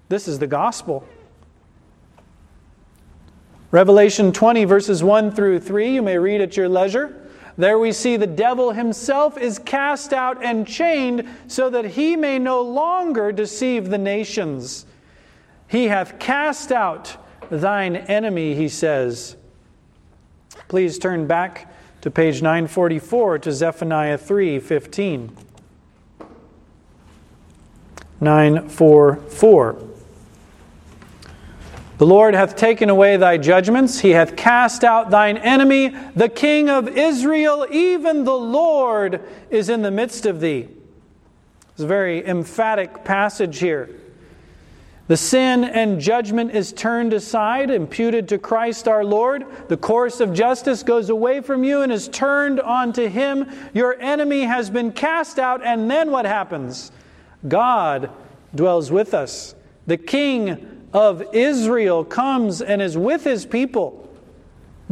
This 0.09 0.27
is 0.27 0.39
the 0.39 0.47
gospel. 0.47 1.07
Revelation 3.71 4.33
20, 4.33 4.65
verses 4.65 5.05
1 5.05 5.31
through 5.31 5.61
3, 5.61 5.95
you 5.95 6.01
may 6.01 6.17
read 6.17 6.41
at 6.41 6.57
your 6.57 6.67
leisure. 6.67 7.24
There 7.57 7.79
we 7.79 7.91
see 7.93 8.17
the 8.17 8.27
devil 8.27 8.71
himself 8.71 9.37
is 9.37 9.59
cast 9.59 10.11
out 10.11 10.43
and 10.43 10.67
chained 10.67 11.27
so 11.47 11.69
that 11.69 11.85
he 11.85 12.15
may 12.15 12.37
no 12.37 12.61
longer 12.61 13.31
deceive 13.31 13.89
the 13.89 13.97
nations. 13.97 14.85
He 15.67 15.85
hath 15.85 16.19
cast 16.19 16.71
out 16.71 17.17
thine 17.49 17.95
enemy, 17.95 18.55
he 18.55 18.67
says. 18.67 19.37
Please 20.67 20.99
turn 20.99 21.27
back 21.27 21.71
to 22.01 22.11
page 22.11 22.41
944 22.41 23.39
to 23.39 23.51
Zephaniah 23.51 24.17
3:15. 24.17 25.31
944. 28.19 29.94
The 31.97 32.05
Lord 32.05 32.33
hath 32.33 32.57
taken 32.57 32.89
away 32.89 33.15
thy 33.15 33.37
judgments, 33.37 33.99
he 33.99 34.11
hath 34.11 34.35
cast 34.35 34.83
out 34.83 35.11
thine 35.11 35.37
enemy, 35.37 35.95
the 36.15 36.27
King 36.27 36.69
of 36.69 36.89
Israel, 36.89 37.65
even 37.71 38.25
the 38.25 38.33
Lord 38.33 39.21
is 39.49 39.69
in 39.69 39.81
the 39.81 39.91
midst 39.91 40.25
of 40.25 40.41
thee. 40.41 40.67
It's 41.71 41.83
a 41.83 41.87
very 41.87 42.25
emphatic 42.25 43.05
passage 43.05 43.59
here. 43.59 43.89
The 45.07 45.15
sin 45.15 45.63
and 45.63 46.01
judgment 46.01 46.51
is 46.51 46.73
turned 46.73 47.13
aside, 47.13 47.69
imputed 47.69 48.27
to 48.29 48.39
Christ 48.39 48.87
our 48.87 49.05
Lord. 49.05 49.45
The 49.69 49.77
course 49.77 50.19
of 50.19 50.33
justice 50.33 50.83
goes 50.83 51.09
away 51.09 51.41
from 51.41 51.63
you 51.63 51.81
and 51.81 51.91
is 51.91 52.07
turned 52.07 52.59
onto 52.59 53.07
Him. 53.07 53.49
Your 53.73 53.99
enemy 54.01 54.41
has 54.41 54.69
been 54.69 54.91
cast 54.91 55.37
out, 55.37 55.63
and 55.63 55.89
then 55.89 56.09
what 56.11 56.25
happens? 56.25 56.91
God 57.47 58.09
dwells 58.55 58.91
with 58.91 59.13
us. 59.13 59.53
The 59.85 59.97
King 59.97 60.74
of 60.95 61.21
Israel 61.33 62.05
comes 62.05 62.61
and 62.61 62.81
is 62.81 62.97
with 62.97 63.25
his 63.25 63.45
people. 63.45 64.09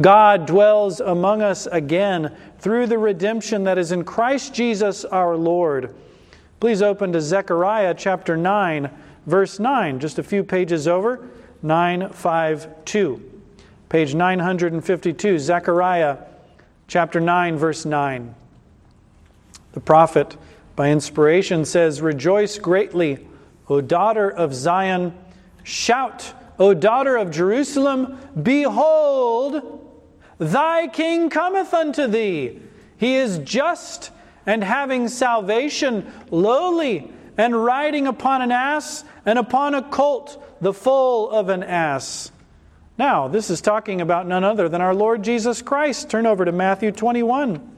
God 0.02 0.44
dwells 0.44 1.00
among 1.00 1.40
us 1.40 1.66
again 1.66 2.36
through 2.58 2.88
the 2.88 2.98
redemption 2.98 3.64
that 3.64 3.78
is 3.78 3.90
in 3.90 4.04
Christ 4.04 4.52
Jesus 4.52 5.06
our 5.06 5.34
Lord. 5.34 5.94
Please 6.60 6.82
open 6.82 7.10
to 7.12 7.22
Zechariah 7.22 7.94
chapter 7.96 8.36
9, 8.36 8.90
verse 9.24 9.58
9, 9.58 9.98
just 9.98 10.18
a 10.18 10.22
few 10.22 10.44
pages 10.44 10.86
over, 10.86 11.26
952. 11.62 13.40
Page 13.88 14.14
952, 14.14 15.38
Zechariah 15.38 16.18
chapter 16.86 17.18
9, 17.18 17.56
verse 17.56 17.86
9. 17.86 18.34
The 19.72 19.80
prophet, 19.80 20.36
by 20.76 20.90
inspiration, 20.90 21.64
says, 21.64 22.02
Rejoice 22.02 22.58
greatly, 22.58 23.26
O 23.70 23.80
daughter 23.80 24.28
of 24.28 24.54
Zion 24.54 25.14
Shout, 25.64 26.34
O 26.58 26.74
daughter 26.74 27.16
of 27.16 27.30
Jerusalem, 27.30 28.18
behold, 28.40 29.80
thy 30.38 30.86
king 30.88 31.30
cometh 31.30 31.74
unto 31.74 32.06
thee. 32.06 32.60
He 32.96 33.16
is 33.16 33.38
just 33.38 34.10
and 34.46 34.62
having 34.62 35.08
salvation, 35.08 36.12
lowly, 36.30 37.10
and 37.36 37.64
riding 37.64 38.06
upon 38.06 38.42
an 38.42 38.52
ass 38.52 39.04
and 39.24 39.38
upon 39.38 39.74
a 39.74 39.82
colt, 39.82 40.40
the 40.60 40.72
foal 40.72 41.30
of 41.30 41.48
an 41.48 41.62
ass. 41.62 42.30
Now, 42.98 43.26
this 43.26 43.50
is 43.50 43.60
talking 43.60 44.00
about 44.00 44.28
none 44.28 44.44
other 44.44 44.68
than 44.68 44.80
our 44.80 44.94
Lord 44.94 45.24
Jesus 45.24 45.62
Christ. 45.62 46.10
Turn 46.10 46.26
over 46.26 46.44
to 46.44 46.52
Matthew 46.52 46.92
21. 46.92 47.72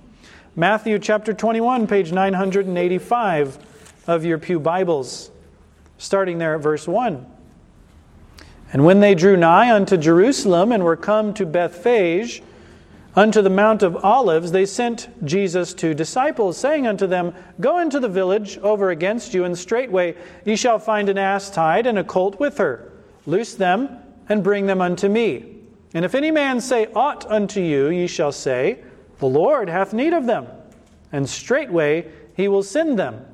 Matthew 0.57 0.99
chapter 0.99 1.33
21, 1.33 1.87
page 1.87 2.13
985 2.13 3.59
of 4.07 4.25
your 4.25 4.39
Pew 4.39 4.59
Bibles, 4.59 5.31
starting 5.99 6.39
there 6.39 6.57
at 6.57 6.63
verse 6.63 6.89
1. 6.89 7.36
And 8.73 8.85
when 8.85 9.01
they 9.01 9.15
drew 9.15 9.37
nigh 9.37 9.75
unto 9.75 9.97
Jerusalem 9.97 10.73
and 10.73 10.83
were 10.83 10.97
come 10.97 11.33
to 11.35 11.47
Bethphage, 11.47 12.43
unto 13.17 13.41
the 13.41 13.51
Mount 13.51 13.83
of 13.83 13.97
Olives, 14.05 14.53
they 14.53 14.67
sent 14.67 15.09
Jesus 15.25 15.73
two 15.73 15.95
disciples, 15.95 16.59
saying 16.59 16.87
unto 16.87 17.07
them, 17.07 17.35
Go 17.59 17.79
into 17.79 17.99
the 17.99 18.09
village 18.09 18.59
over 18.59 18.91
against 18.91 19.33
you, 19.33 19.45
and 19.45 19.57
straightway 19.57 20.15
ye 20.45 20.55
shall 20.55 20.79
find 20.79 21.09
an 21.09 21.17
ass 21.17 21.49
tied 21.49 21.87
and 21.87 21.99
a 21.99 22.05
colt 22.05 22.39
with 22.39 22.59
her. 22.59 22.93
Loose 23.25 23.55
them 23.55 23.89
and 24.29 24.45
bring 24.45 24.67
them 24.67 24.83
unto 24.83 25.09
me. 25.09 25.57
And 25.95 26.05
if 26.05 26.15
any 26.15 26.31
man 26.31 26.61
say 26.61 26.89
aught 26.95 27.25
unto 27.31 27.61
you, 27.61 27.89
ye 27.89 28.07
shall 28.07 28.33
say, 28.33 28.81
The 29.19 29.27
Lord 29.27 29.71
hath 29.71 29.95
need 29.95 30.13
of 30.13 30.27
them. 30.27 30.47
And 31.11 31.27
straightway 31.27 32.11
he 32.37 32.49
will 32.49 32.63
send 32.63 32.99
them. 32.99 33.25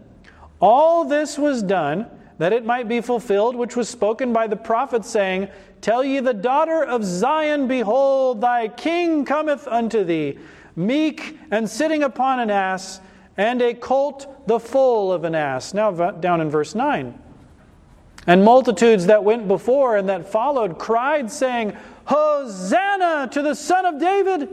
All 0.60 1.04
this 1.04 1.36
was 1.36 1.60
done 1.60 2.06
that 2.42 2.52
it 2.52 2.64
might 2.64 2.88
be 2.88 3.00
fulfilled, 3.00 3.54
which 3.54 3.76
was 3.76 3.88
spoken 3.88 4.32
by 4.32 4.48
the 4.48 4.56
prophet, 4.56 5.04
saying, 5.04 5.46
Tell 5.80 6.02
ye 6.02 6.18
the 6.18 6.34
daughter 6.34 6.82
of 6.82 7.04
Zion, 7.04 7.68
Behold, 7.68 8.40
thy 8.40 8.66
king 8.66 9.24
cometh 9.24 9.68
unto 9.68 10.02
thee, 10.02 10.40
meek 10.74 11.38
and 11.52 11.70
sitting 11.70 12.02
upon 12.02 12.40
an 12.40 12.50
ass, 12.50 13.00
and 13.36 13.62
a 13.62 13.74
colt 13.74 14.48
the 14.48 14.58
foal 14.58 15.12
of 15.12 15.22
an 15.22 15.36
ass. 15.36 15.72
Now, 15.72 15.92
down 16.10 16.40
in 16.40 16.50
verse 16.50 16.74
9. 16.74 17.16
And 18.26 18.44
multitudes 18.44 19.06
that 19.06 19.22
went 19.22 19.46
before 19.46 19.96
and 19.96 20.08
that 20.08 20.28
followed 20.28 20.80
cried, 20.80 21.30
saying, 21.30 21.76
Hosanna 22.06 23.28
to 23.30 23.40
the 23.40 23.54
Son 23.54 23.86
of 23.86 24.00
David! 24.00 24.48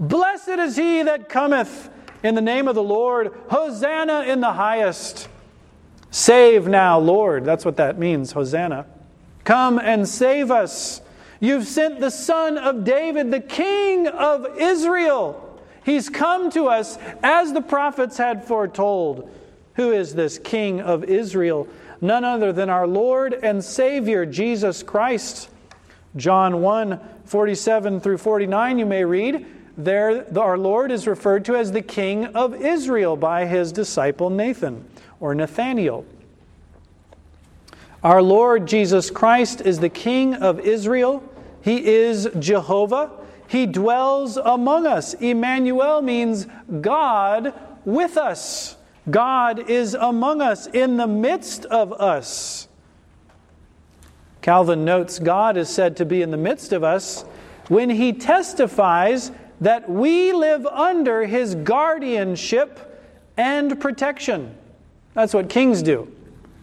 Blessed 0.00 0.48
is 0.48 0.74
he 0.74 1.04
that 1.04 1.28
cometh 1.28 1.88
in 2.24 2.34
the 2.34 2.40
name 2.40 2.66
of 2.66 2.74
the 2.74 2.82
Lord! 2.82 3.32
Hosanna 3.48 4.22
in 4.22 4.40
the 4.40 4.54
highest! 4.54 5.28
Save 6.10 6.66
now, 6.66 6.98
Lord. 6.98 7.44
That's 7.44 7.64
what 7.64 7.76
that 7.76 7.98
means, 7.98 8.32
Hosanna. 8.32 8.86
Come 9.44 9.78
and 9.78 10.08
save 10.08 10.50
us. 10.50 11.00
You've 11.40 11.66
sent 11.66 12.00
the 12.00 12.10
Son 12.10 12.58
of 12.58 12.84
David, 12.84 13.30
the 13.30 13.40
King 13.40 14.08
of 14.08 14.58
Israel. 14.58 15.44
He's 15.84 16.08
come 16.08 16.50
to 16.50 16.66
us 16.66 16.98
as 17.22 17.52
the 17.52 17.60
prophets 17.60 18.16
had 18.16 18.44
foretold. 18.44 19.30
Who 19.74 19.92
is 19.92 20.14
this 20.14 20.38
King 20.38 20.80
of 20.80 21.04
Israel? 21.04 21.68
None 22.00 22.24
other 22.24 22.52
than 22.52 22.68
our 22.68 22.86
Lord 22.86 23.32
and 23.32 23.62
Savior, 23.62 24.26
Jesus 24.26 24.82
Christ. 24.82 25.48
John 26.16 26.62
1 26.62 27.00
47 27.26 28.00
through 28.00 28.18
49, 28.18 28.78
you 28.78 28.86
may 28.86 29.04
read. 29.04 29.46
There, 29.76 30.26
our 30.38 30.58
Lord 30.58 30.90
is 30.90 31.06
referred 31.06 31.44
to 31.44 31.56
as 31.56 31.70
the 31.70 31.82
King 31.82 32.26
of 32.26 32.54
Israel 32.54 33.16
by 33.16 33.44
his 33.44 33.70
disciple 33.70 34.30
Nathan 34.30 34.84
or 35.20 35.34
Nathaniel. 35.34 36.04
Our 38.02 38.22
Lord 38.22 38.66
Jesus 38.66 39.10
Christ 39.10 39.60
is 39.60 39.80
the 39.80 39.88
King 39.88 40.34
of 40.34 40.60
Israel. 40.60 41.22
He 41.62 41.84
is 41.84 42.28
Jehovah. 42.38 43.10
He 43.48 43.66
dwells 43.66 44.36
among 44.36 44.86
us. 44.86 45.14
Emmanuel 45.14 46.02
means 46.02 46.46
God 46.80 47.52
with 47.84 48.16
us. 48.16 48.76
God 49.10 49.70
is 49.70 49.94
among 49.94 50.42
us, 50.42 50.66
in 50.66 50.96
the 50.98 51.06
midst 51.06 51.64
of 51.64 51.92
us. 51.94 52.68
Calvin 54.42 54.84
notes 54.84 55.18
God 55.18 55.56
is 55.56 55.68
said 55.68 55.96
to 55.96 56.04
be 56.04 56.22
in 56.22 56.30
the 56.30 56.36
midst 56.36 56.72
of 56.72 56.84
us 56.84 57.22
when 57.68 57.90
he 57.90 58.12
testifies 58.12 59.30
that 59.60 59.88
we 59.90 60.32
live 60.32 60.66
under 60.66 61.26
his 61.26 61.54
guardianship 61.54 63.02
and 63.36 63.80
protection. 63.80 64.54
That's 65.18 65.34
what 65.34 65.48
kings 65.48 65.82
do. 65.82 66.06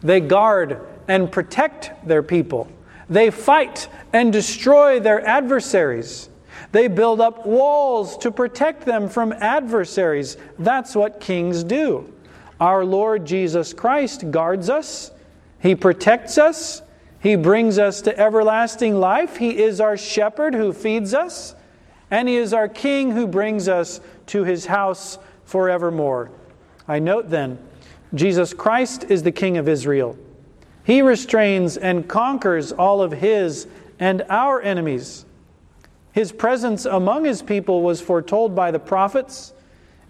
They 0.02 0.22
guard 0.22 0.80
and 1.10 1.30
protect 1.30 2.08
their 2.08 2.24
people. 2.24 2.70
They 3.10 3.30
fight 3.30 3.90
and 4.14 4.32
destroy 4.32 5.02
their 5.02 5.20
adversaries. 5.28 6.30
They 6.72 6.88
build 6.88 7.20
up 7.20 7.46
walls 7.46 8.18
to 8.20 8.32
protect 8.32 8.86
them 8.86 9.10
from 9.10 9.34
adversaries. 9.34 10.38
That's 10.58 10.96
what 10.96 11.20
kings 11.20 11.66
do. 11.66 12.10
Our 12.62 12.86
Lord 12.86 13.26
Jesus 13.26 13.74
Christ 13.74 14.32
guards 14.32 14.70
us, 14.70 15.12
He 15.62 15.76
protects 15.76 16.38
us, 16.38 16.82
He 17.20 17.36
brings 17.36 17.78
us 17.78 18.00
to 18.04 18.18
everlasting 18.18 18.96
life. 18.96 19.36
He 19.36 19.62
is 19.62 19.82
our 19.82 19.98
shepherd 19.98 20.54
who 20.54 20.72
feeds 20.72 21.14
us, 21.14 21.56
and 22.10 22.30
He 22.30 22.38
is 22.38 22.54
our 22.54 22.70
King 22.70 23.12
who 23.12 23.28
brings 23.28 23.68
us 23.68 24.00
to 24.28 24.46
His 24.46 24.68
house 24.68 25.18
forevermore. 25.44 26.32
I 26.88 27.00
note 27.00 27.30
then 27.30 27.60
Jesus 28.14 28.54
Christ 28.54 29.06
is 29.10 29.24
the 29.24 29.32
King 29.32 29.58
of 29.58 29.68
Israel. 29.68 30.18
He 30.84 31.02
restrains 31.02 31.78
and 31.78 32.08
conquers 32.08 32.72
all 32.72 33.02
of 33.02 33.12
his 33.12 33.68
and 34.00 34.22
our 34.30 34.62
enemies. 34.62 35.26
His 36.14 36.32
presence 36.32 36.86
among 36.86 37.26
his 37.26 37.42
people 37.42 37.82
was 37.82 38.00
foretold 38.02 38.56
by 38.56 38.72
the 38.72 38.80
prophets. 38.80 39.54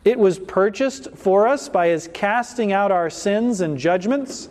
It 0.04 0.20
was 0.20 0.38
purchased 0.38 1.10
for 1.16 1.48
us 1.48 1.70
by 1.70 1.88
his 1.88 2.10
casting 2.14 2.72
out 2.72 2.92
our 2.92 3.10
sins 3.10 3.62
and 3.62 3.78
judgments. 3.78 4.50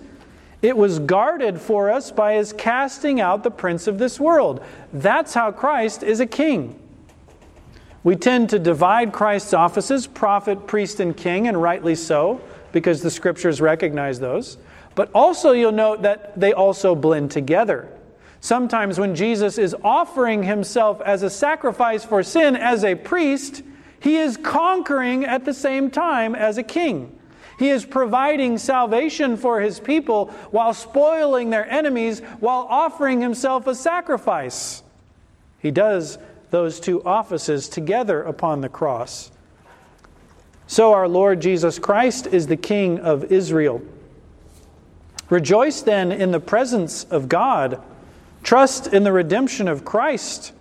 It 0.63 0.77
was 0.77 0.99
guarded 0.99 1.61
for 1.61 1.91
us 1.91 2.11
by 2.11 2.35
his 2.35 2.53
casting 2.55 3.21
out 3.21 3.43
the 3.43 3.51
prince 3.51 3.87
of 3.87 3.99
this 3.99 4.19
world. 4.19 4.65
That's 4.93 5.35
how 5.35 5.53
Christ 5.53 6.03
is 6.03 6.21
a 6.21 6.27
king. 6.27 6.81
We 8.03 8.17
tend 8.17 8.51
to 8.51 8.59
divide 8.59 9.13
Christ's 9.13 9.53
offices 9.55 10.07
prophet, 10.07 10.67
priest, 10.67 11.01
and 11.01 11.17
king, 11.17 11.47
and 11.47 11.61
rightly 11.61 11.95
so 11.95 12.41
because 12.75 13.03
the 13.03 13.11
scriptures 13.11 13.61
recognize 13.61 14.19
those. 14.19 14.59
But 14.97 15.09
also, 15.15 15.53
you'll 15.53 15.73
note 15.73 16.03
that 16.03 16.39
they 16.39 16.53
also 16.53 16.97
blend 16.97 17.31
together. 17.31 17.89
Sometimes, 18.41 18.99
when 18.99 19.15
Jesus 19.15 19.59
is 19.59 19.77
offering 19.85 20.43
himself 20.43 21.01
as 21.01 21.23
a 21.23 21.31
sacrifice 21.31 22.05
for 22.05 22.25
sin 22.25 22.57
as 22.57 22.85
a 22.85 22.97
priest, 22.97 23.63
He 24.01 24.17
is 24.17 24.37
conquering 24.37 25.25
at 25.25 25.45
the 25.45 25.55
same 25.55 25.89
time 25.89 26.35
as 26.35 26.59
a 26.59 26.65
king. 26.65 27.17
He 27.61 27.71
is 27.71 27.87
providing 27.87 28.59
salvation 28.59 29.37
for 29.37 29.61
his 29.61 29.79
people 29.79 30.27
while 30.51 30.75
spoiling 30.75 31.51
their 31.51 31.71
enemies, 31.71 32.19
while 32.41 32.67
offering 32.69 33.21
himself 33.21 33.69
a 33.69 33.75
sacrifice. 33.77 34.83
He 35.61 35.71
does 35.71 36.19
those 36.51 36.81
two 36.81 37.05
offices 37.05 37.69
together 37.69 38.21
upon 38.23 38.61
the 38.61 38.69
cross. 38.69 39.31
So, 40.67 40.93
our 40.93 41.09
Lord 41.09 41.41
Jesus 41.41 41.79
Christ 41.79 42.27
is 42.27 42.47
the 42.47 42.57
King 42.57 42.99
of 42.99 43.31
Israel. 43.31 43.83
Rejoice 45.31 45.83
then 45.83 46.13
in 46.13 46.31
the 46.31 46.41
presence 46.41 47.05
of 47.05 47.29
God. 47.29 47.83
Trust 48.43 48.87
in 48.87 49.05
the 49.05 49.13
redemption 49.13 49.69
of 49.69 49.85
Christ. 49.85 50.53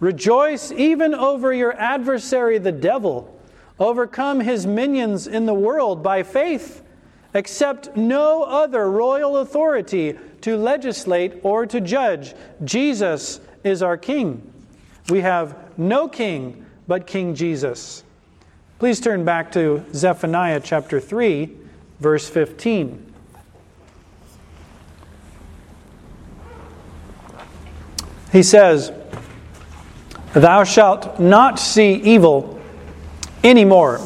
Rejoice 0.00 0.72
even 0.72 1.14
over 1.14 1.52
your 1.52 1.74
adversary, 1.74 2.58
the 2.58 2.72
devil. 2.72 3.32
Overcome 3.78 4.40
his 4.40 4.66
minions 4.66 5.26
in 5.26 5.46
the 5.46 5.54
world 5.54 6.02
by 6.02 6.22
faith. 6.22 6.82
Accept 7.34 7.96
no 7.96 8.42
other 8.42 8.90
royal 8.90 9.38
authority 9.38 10.18
to 10.40 10.56
legislate 10.56 11.40
or 11.42 11.66
to 11.66 11.80
judge. 11.80 12.34
Jesus 12.64 13.40
is 13.64 13.82
our 13.82 13.96
King. 13.96 14.52
We 15.10 15.20
have 15.20 15.56
no 15.78 16.08
king 16.08 16.64
but 16.88 17.06
King 17.06 17.34
Jesus. 17.34 18.02
Please 18.78 19.00
turn 19.00 19.24
back 19.24 19.52
to 19.52 19.82
Zephaniah 19.94 20.60
chapter 20.60 21.00
3, 21.00 21.50
verse 21.98 22.28
15. 22.28 23.14
He 28.32 28.42
says, 28.42 28.92
Thou 30.34 30.64
shalt 30.64 31.18
not 31.18 31.58
see 31.58 31.94
evil 31.94 32.60
anymore. 33.42 33.98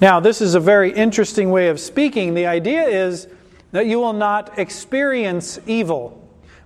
Now, 0.00 0.18
this 0.18 0.40
is 0.40 0.56
a 0.56 0.60
very 0.60 0.92
interesting 0.92 1.50
way 1.50 1.68
of 1.68 1.78
speaking. 1.78 2.34
The 2.34 2.46
idea 2.46 2.82
is 2.82 3.28
that 3.70 3.86
you 3.86 4.00
will 4.00 4.12
not 4.12 4.58
experience 4.58 5.60
evil. 5.68 6.18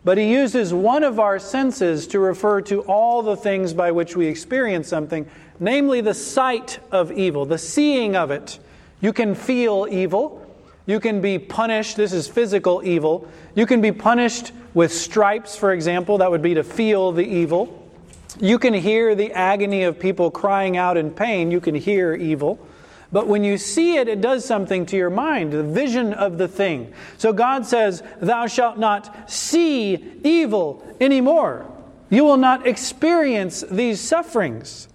But 0.03 0.19
he 0.19 0.33
uses 0.33 0.73
one 0.73 1.03
of 1.03 1.19
our 1.19 1.41
senses 1.41 2.07
to 2.07 2.21
refer 2.21 2.61
to 2.63 2.83
all 2.83 3.23
the 3.23 3.37
things 3.37 3.75
by 3.75 3.91
which 3.91 4.17
we 4.17 4.27
experience 4.27 4.87
something, 4.87 5.29
namely 5.59 6.01
the 6.01 6.15
sight 6.15 6.79
of 6.91 7.13
evil, 7.13 7.45
the 7.47 7.59
seeing 7.59 8.17
of 8.17 8.31
it. 8.31 8.59
You 9.01 9.13
can 9.13 9.35
feel 9.35 9.87
evil. 9.91 10.43
You 10.87 11.01
can 11.01 11.21
be 11.21 11.39
punished. 11.39 11.97
This 11.97 12.13
is 12.13 12.29
physical 12.29 12.83
evil. 12.85 13.29
You 13.55 13.67
can 13.67 13.81
be 13.81 13.93
punished 13.93 14.53
with 14.75 14.93
stripes, 14.93 15.57
for 15.57 15.73
example. 15.73 16.19
That 16.19 16.31
would 16.31 16.43
be 16.43 16.55
to 16.55 16.65
feel 16.65 17.13
the 17.13 17.27
evil. 17.27 17.83
You 18.41 18.59
can 18.59 18.75
hear 18.75 19.15
the 19.15 19.33
agony 19.33 19.85
of 19.85 19.99
people 19.99 20.31
crying 20.31 20.77
out 20.77 20.97
in 20.97 21.11
pain. 21.11 21.51
You 21.51 21.61
can 21.61 21.75
hear 21.75 22.15
evil. 22.15 22.59
But 23.13 23.29
when 23.29 23.45
you 23.45 23.57
see 23.57 23.97
it, 23.97 24.09
it 24.09 24.21
does 24.21 24.45
something 24.45 24.85
to 24.87 24.97
your 24.97 25.11
mind, 25.11 25.53
the 25.53 25.63
vision 25.63 26.13
of 26.13 26.39
the 26.39 26.49
thing. 26.49 26.93
So 27.19 27.33
God 27.33 27.65
says, 27.65 28.03
Thou 28.21 28.47
shalt 28.47 28.79
not 28.79 29.31
see 29.31 30.21
evil 30.25 30.85
anymore. 31.01 31.67
You 32.11 32.25
will 32.25 32.37
not 32.37 32.67
experience 32.67 33.65
these 33.71 34.01
sufferings. 34.01 34.89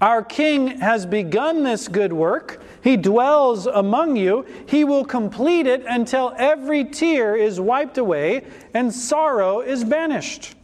Our 0.00 0.22
King 0.22 0.80
has 0.80 1.04
begun 1.04 1.62
this 1.62 1.86
good 1.86 2.12
work. 2.12 2.62
He 2.82 2.96
dwells 2.96 3.66
among 3.66 4.16
you. 4.16 4.46
He 4.66 4.82
will 4.84 5.04
complete 5.04 5.66
it 5.66 5.84
until 5.86 6.32
every 6.38 6.84
tear 6.86 7.36
is 7.36 7.60
wiped 7.60 7.98
away 7.98 8.46
and 8.72 8.94
sorrow 8.94 9.60
is 9.60 9.84
banished. 9.84 10.54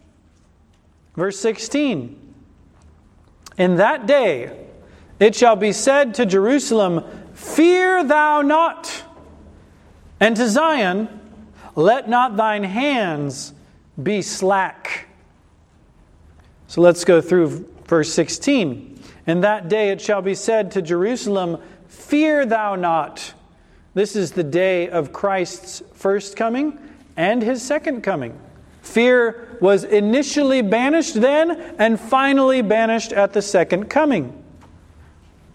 Verse 1.14 1.38
16 1.38 2.18
In 3.58 3.76
that 3.76 4.06
day 4.06 4.66
it 5.20 5.34
shall 5.34 5.56
be 5.56 5.72
said 5.72 6.14
to 6.14 6.26
Jerusalem, 6.26 7.04
Fear 7.34 8.04
thou 8.04 8.40
not, 8.40 9.04
and 10.18 10.34
to 10.36 10.48
Zion, 10.48 11.08
Let 11.74 12.08
not 12.08 12.36
thine 12.36 12.64
hands 12.64 13.52
be 14.02 14.22
slack. 14.22 15.08
So 16.68 16.80
let's 16.80 17.04
go 17.04 17.20
through 17.20 17.68
verse 17.86 18.12
16. 18.12 18.95
In 19.26 19.40
that 19.40 19.68
day 19.68 19.90
it 19.90 20.00
shall 20.00 20.22
be 20.22 20.34
said 20.34 20.70
to 20.72 20.82
Jerusalem, 20.82 21.58
Fear 21.88 22.46
thou 22.46 22.76
not. 22.76 23.34
This 23.94 24.14
is 24.14 24.32
the 24.32 24.44
day 24.44 24.88
of 24.88 25.12
Christ's 25.12 25.82
first 25.94 26.36
coming 26.36 26.78
and 27.16 27.42
his 27.42 27.62
second 27.62 28.02
coming. 28.02 28.38
Fear 28.82 29.58
was 29.60 29.84
initially 29.84 30.62
banished 30.62 31.20
then 31.20 31.74
and 31.78 31.98
finally 31.98 32.62
banished 32.62 33.12
at 33.12 33.32
the 33.32 33.42
second 33.42 33.90
coming. 33.90 34.44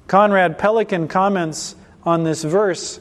Conrad 0.08 0.58
Pellican 0.58 1.10
comments 1.10 1.76
on 2.04 2.24
this 2.24 2.44
verse 2.44 3.00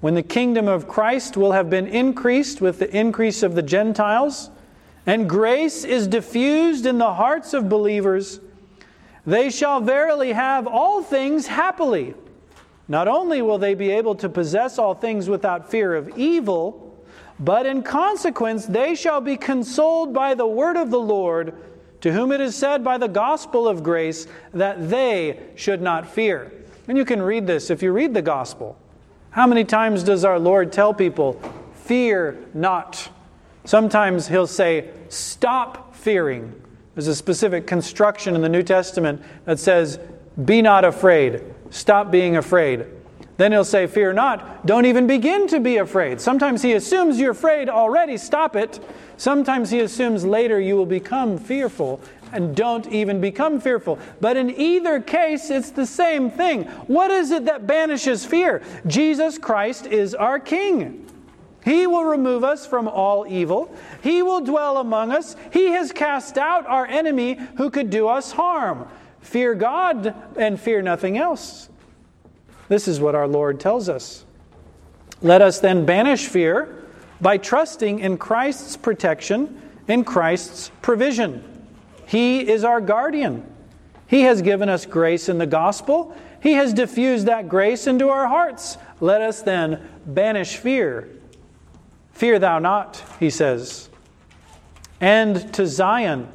when 0.00 0.14
the 0.14 0.22
kingdom 0.22 0.68
of 0.68 0.86
Christ 0.86 1.36
will 1.36 1.52
have 1.52 1.68
been 1.68 1.86
increased 1.88 2.60
with 2.60 2.78
the 2.78 2.96
increase 2.96 3.42
of 3.42 3.54
the 3.54 3.62
Gentiles, 3.62 4.48
and 5.06 5.28
grace 5.28 5.84
is 5.84 6.06
diffused 6.06 6.86
in 6.86 6.98
the 6.98 7.14
hearts 7.14 7.52
of 7.52 7.68
believers, 7.68 8.38
they 9.28 9.50
shall 9.50 9.82
verily 9.82 10.32
have 10.32 10.66
all 10.66 11.02
things 11.02 11.46
happily. 11.46 12.14
Not 12.88 13.08
only 13.08 13.42
will 13.42 13.58
they 13.58 13.74
be 13.74 13.90
able 13.90 14.14
to 14.14 14.28
possess 14.30 14.78
all 14.78 14.94
things 14.94 15.28
without 15.28 15.70
fear 15.70 15.94
of 15.94 16.16
evil, 16.16 16.98
but 17.38 17.66
in 17.66 17.82
consequence, 17.82 18.64
they 18.64 18.94
shall 18.94 19.20
be 19.20 19.36
consoled 19.36 20.14
by 20.14 20.32
the 20.32 20.46
word 20.46 20.78
of 20.78 20.90
the 20.90 20.98
Lord, 20.98 21.52
to 22.00 22.10
whom 22.10 22.32
it 22.32 22.40
is 22.40 22.56
said 22.56 22.82
by 22.82 22.96
the 22.96 23.06
gospel 23.06 23.68
of 23.68 23.82
grace 23.82 24.26
that 24.54 24.88
they 24.88 25.38
should 25.56 25.82
not 25.82 26.08
fear. 26.08 26.50
And 26.88 26.96
you 26.96 27.04
can 27.04 27.20
read 27.20 27.46
this 27.46 27.68
if 27.68 27.82
you 27.82 27.92
read 27.92 28.14
the 28.14 28.22
gospel. 28.22 28.78
How 29.28 29.46
many 29.46 29.64
times 29.64 30.02
does 30.02 30.24
our 30.24 30.38
Lord 30.38 30.72
tell 30.72 30.94
people, 30.94 31.38
Fear 31.84 32.38
not? 32.54 33.10
Sometimes 33.66 34.28
he'll 34.28 34.46
say, 34.46 34.88
Stop 35.10 35.94
fearing. 35.94 36.62
There's 36.98 37.06
a 37.06 37.14
specific 37.14 37.68
construction 37.68 38.34
in 38.34 38.40
the 38.40 38.48
New 38.48 38.64
Testament 38.64 39.22
that 39.44 39.60
says, 39.60 40.00
Be 40.44 40.60
not 40.60 40.84
afraid. 40.84 41.44
Stop 41.70 42.10
being 42.10 42.36
afraid. 42.36 42.86
Then 43.36 43.52
he'll 43.52 43.64
say, 43.64 43.86
Fear 43.86 44.14
not. 44.14 44.66
Don't 44.66 44.84
even 44.84 45.06
begin 45.06 45.46
to 45.46 45.60
be 45.60 45.76
afraid. 45.76 46.20
Sometimes 46.20 46.60
he 46.60 46.72
assumes 46.72 47.20
you're 47.20 47.30
afraid 47.30 47.68
already. 47.68 48.16
Stop 48.16 48.56
it. 48.56 48.80
Sometimes 49.16 49.70
he 49.70 49.78
assumes 49.78 50.24
later 50.24 50.58
you 50.58 50.74
will 50.74 50.86
become 50.86 51.38
fearful 51.38 52.00
and 52.32 52.56
don't 52.56 52.88
even 52.88 53.20
become 53.20 53.60
fearful. 53.60 54.00
But 54.20 54.36
in 54.36 54.50
either 54.58 55.00
case, 55.00 55.50
it's 55.50 55.70
the 55.70 55.86
same 55.86 56.32
thing. 56.32 56.64
What 56.88 57.12
is 57.12 57.30
it 57.30 57.44
that 57.44 57.64
banishes 57.64 58.26
fear? 58.26 58.60
Jesus 58.88 59.38
Christ 59.38 59.86
is 59.86 60.16
our 60.16 60.40
King. 60.40 61.07
He 61.68 61.86
will 61.86 62.04
remove 62.04 62.44
us 62.44 62.66
from 62.66 62.88
all 62.88 63.26
evil. 63.28 63.70
He 64.02 64.22
will 64.22 64.40
dwell 64.40 64.78
among 64.78 65.12
us. 65.12 65.36
He 65.52 65.66
has 65.72 65.92
cast 65.92 66.38
out 66.38 66.66
our 66.66 66.86
enemy 66.86 67.34
who 67.58 67.68
could 67.68 67.90
do 67.90 68.08
us 68.08 68.32
harm. 68.32 68.88
Fear 69.20 69.54
God 69.56 70.14
and 70.38 70.58
fear 70.58 70.80
nothing 70.80 71.18
else. 71.18 71.68
This 72.68 72.88
is 72.88 73.00
what 73.00 73.14
our 73.14 73.28
Lord 73.28 73.60
tells 73.60 73.90
us. 73.90 74.24
Let 75.20 75.42
us 75.42 75.60
then 75.60 75.84
banish 75.84 76.26
fear 76.26 76.86
by 77.20 77.36
trusting 77.36 77.98
in 77.98 78.16
Christ's 78.16 78.78
protection, 78.78 79.60
in 79.88 80.04
Christ's 80.04 80.70
provision. 80.80 81.66
He 82.06 82.48
is 82.48 82.64
our 82.64 82.80
guardian. 82.80 83.44
He 84.06 84.22
has 84.22 84.40
given 84.40 84.70
us 84.70 84.86
grace 84.86 85.28
in 85.28 85.36
the 85.36 85.46
gospel. 85.46 86.16
He 86.42 86.54
has 86.54 86.72
diffused 86.72 87.26
that 87.26 87.50
grace 87.50 87.86
into 87.86 88.08
our 88.08 88.26
hearts. 88.26 88.78
Let 89.00 89.20
us 89.20 89.42
then 89.42 89.86
banish 90.06 90.56
fear. 90.56 91.10
Fear 92.18 92.40
thou 92.40 92.58
not, 92.58 93.00
he 93.20 93.30
says. 93.30 93.88
And 95.00 95.54
to 95.54 95.68
Zion, 95.68 96.26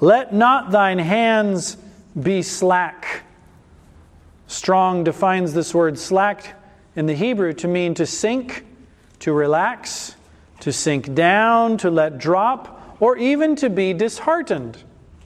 let 0.00 0.32
not 0.32 0.70
thine 0.70 1.00
hands 1.00 1.76
be 2.16 2.42
slack. 2.42 3.24
Strong 4.46 5.02
defines 5.02 5.52
this 5.52 5.74
word 5.74 5.98
slack 5.98 6.54
in 6.94 7.06
the 7.06 7.14
Hebrew 7.16 7.52
to 7.54 7.66
mean 7.66 7.94
to 7.94 8.06
sink, 8.06 8.64
to 9.18 9.32
relax, 9.32 10.14
to 10.60 10.72
sink 10.72 11.12
down, 11.12 11.76
to 11.78 11.90
let 11.90 12.18
drop, 12.18 12.96
or 13.00 13.16
even 13.16 13.56
to 13.56 13.68
be 13.68 13.92
disheartened. 13.92 14.78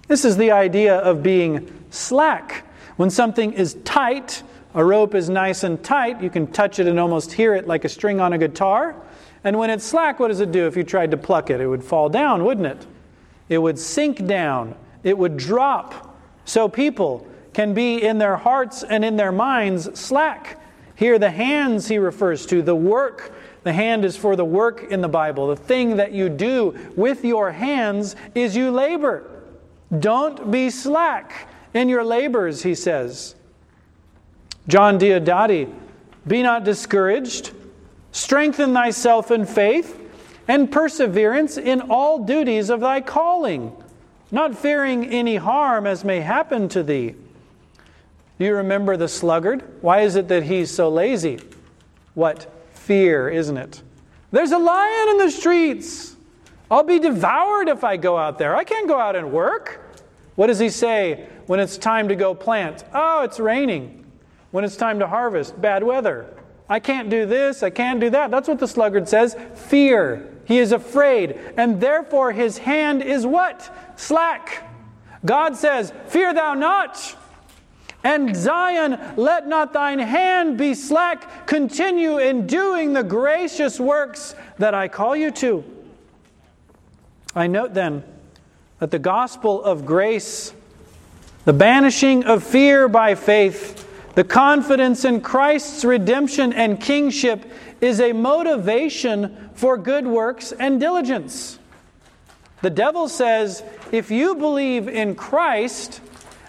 This 0.09 0.25
is 0.25 0.39
the 0.39 0.53
idea 0.53 0.97
of 0.97 1.23
being 1.23 1.85
slack. 1.91 2.65
When 2.97 3.11
something 3.11 3.53
is 3.53 3.75
tight, 3.85 4.43
a 4.75 4.83
rope 4.83 5.15
is 5.15 5.29
nice 5.29 5.63
and 5.63 5.85
tight, 5.85 6.23
you 6.23 6.31
can 6.31 6.47
touch 6.47 6.79
it 6.79 6.87
and 6.87 6.99
almost 6.99 7.33
hear 7.33 7.55
it 7.55 7.67
like 7.67 7.85
a 7.85 7.91
string 7.91 8.19
on 8.19 8.33
a 8.33 8.39
guitar. 8.39 8.97
And 9.45 9.59
when 9.59 9.71
it's 9.71 9.85
slack, 9.85 10.21
what 10.21 10.29
does 10.29 10.41
it 10.41 10.53
do 10.53 10.67
if 10.67 10.77
you 10.77 10.85
tried 10.85 11.11
to 11.11 11.17
pluck 11.17 11.51
it? 11.51 11.61
It 11.61 11.67
would 11.67 11.85
fall 11.85 12.09
down, 12.09 12.45
wouldn't 12.45 12.67
it? 12.67 12.87
It 13.49 13.59
would 13.59 13.79
sink 13.79 14.27
down, 14.27 14.75
it 15.03 15.17
would 15.17 15.37
drop. 15.37 16.17
So, 16.45 16.69
people, 16.69 17.27
can 17.53 17.75
be 17.75 18.03
in 18.03 18.19
their 18.19 18.37
hearts 18.37 18.83
and 18.83 19.05
in 19.05 19.17
their 19.17 19.33
minds 19.33 19.99
slack. 19.99 20.59
Here, 20.95 21.19
the 21.19 21.31
hands 21.31 21.89
he 21.89 21.99
refers 21.99 22.47
to, 22.47 22.63
the 22.63 22.75
work. 22.75 23.35
The 23.63 23.73
hand 23.73 24.05
is 24.05 24.17
for 24.17 24.37
the 24.37 24.45
work 24.45 24.91
in 24.91 25.01
the 25.01 25.09
Bible. 25.09 25.49
The 25.49 25.57
thing 25.57 25.97
that 25.97 26.13
you 26.13 26.29
do 26.29 26.93
with 26.97 27.25
your 27.25 27.53
hands 27.53 28.17
is 28.35 28.57
you 28.57 28.71
labor. 28.71 29.29
Don't 29.99 30.51
be 30.51 30.71
slack 30.71 31.49
in 31.75 31.89
your 31.89 32.05
labors, 32.05 32.63
he 32.63 32.75
says. 32.75 33.35
John 34.69 34.99
Diodati, 34.99 35.73
be 36.27 36.43
not 36.43 36.65
discouraged, 36.65 37.53
strengthen 38.13 38.73
thyself 38.73 39.31
in 39.31 39.45
faith 39.45 39.99
and 40.47 40.71
perseverance 40.71 41.57
in 41.57 41.81
all 41.83 42.25
duties 42.25 42.71
of 42.71 42.81
thy 42.81 43.01
calling, 43.01 43.73
not 44.31 44.57
fearing 44.57 45.07
any 45.07 45.37
harm 45.37 45.87
as 45.87 46.05
may 46.05 46.21
happen 46.21 46.69
to 46.69 46.83
thee. 46.83 47.15
Do 48.39 48.45
you 48.45 48.55
remember 48.57 48.97
the 48.97 49.09
sluggard? 49.09 49.63
Why 49.83 50.01
is 50.01 50.17
it 50.17 50.29
that 50.29 50.45
he's 50.45 50.71
so 50.71 50.89
lazy? 50.89 51.41
What? 52.15 52.53
Fear, 52.75 53.29
isn't 53.31 53.57
it? 53.57 53.83
There's 54.33 54.53
a 54.53 54.59
lion 54.59 55.09
in 55.11 55.19
the 55.19 55.31
streets. 55.31 56.17
I'll 56.71 56.83
be 56.83 56.99
devoured 56.99 57.69
if 57.69 57.85
I 57.85 57.97
go 57.97 58.17
out 58.17 58.39
there. 58.39 58.57
I 58.57 58.65
can't 58.65 58.89
go 58.89 58.99
out 58.99 59.15
and 59.15 59.31
work. 59.31 59.95
What 60.35 60.47
does 60.47 60.59
he 60.59 60.71
say 60.71 61.29
when 61.47 61.61
it's 61.61 61.77
time 61.77 62.09
to 62.09 62.17
go 62.17 62.35
plant? 62.35 62.85
Oh, 62.95 63.23
it's 63.23 63.39
raining. 63.39 64.05
When 64.51 64.65
it's 64.65 64.77
time 64.77 64.99
to 64.99 65.07
harvest, 65.07 65.61
bad 65.61 65.83
weather. 65.83 66.35
I 66.69 66.81
can't 66.81 67.11
do 67.11 67.27
this, 67.27 67.63
I 67.63 67.71
can't 67.71 68.01
do 68.01 68.11
that. 68.11 68.31
That's 68.31 68.49
what 68.49 68.59
the 68.59 68.69
sluggard 68.69 69.09
says. 69.09 69.37
Fear. 69.55 70.29
He 70.45 70.59
is 70.59 70.73
afraid, 70.73 71.39
and 71.57 71.81
therefore 71.81 72.33
his 72.33 72.59
hand 72.59 73.03
is 73.03 73.25
what? 73.25 73.71
Slack. 73.97 74.69
God 75.25 75.57
says, 75.57 75.93
Fear 76.09 76.35
thou 76.35 76.55
not. 76.55 77.17
And 78.05 78.35
Zion, 78.35 78.99
let 79.17 79.47
not 79.47 79.73
thine 79.73 80.01
hand 80.01 80.59
be 80.59 80.75
slack. 80.75 81.47
Continue 81.47 82.19
in 82.19 82.49
doing 82.49 82.93
the 82.93 83.05
gracious 83.05 83.79
works 83.79 84.35
that 84.59 84.75
I 84.75 84.89
call 84.89 85.15
you 85.15 85.31
to. 85.31 85.65
I 87.35 87.47
note 87.47 87.75
then 87.75 88.03
that 88.81 88.91
the 88.91 88.99
gospel 88.99 89.63
of 89.63 89.87
grace, 89.87 90.53
the 91.45 91.53
banishing 91.53 92.25
of 92.25 92.43
fear 92.43 92.89
by 92.89 93.15
faith, 93.15 93.82
the 94.15 94.25
confidence 94.25 95.05
in 95.05 95.21
Christ's 95.21 95.85
redemption 95.85 96.53
and 96.53 96.81
kingship 96.81 97.51
is 97.81 98.01
a 98.01 98.13
motivation 98.13 99.51
for 99.55 99.77
good 99.77 100.07
works 100.07 100.53
and 100.53 100.79
diligence. 100.79 101.59
The 102.61 102.71
devil 102.71 103.09
says 103.09 103.65
if 103.91 104.11
you 104.11 104.35
believe 104.35 104.89
in 104.89 105.15
Christ, 105.15 106.01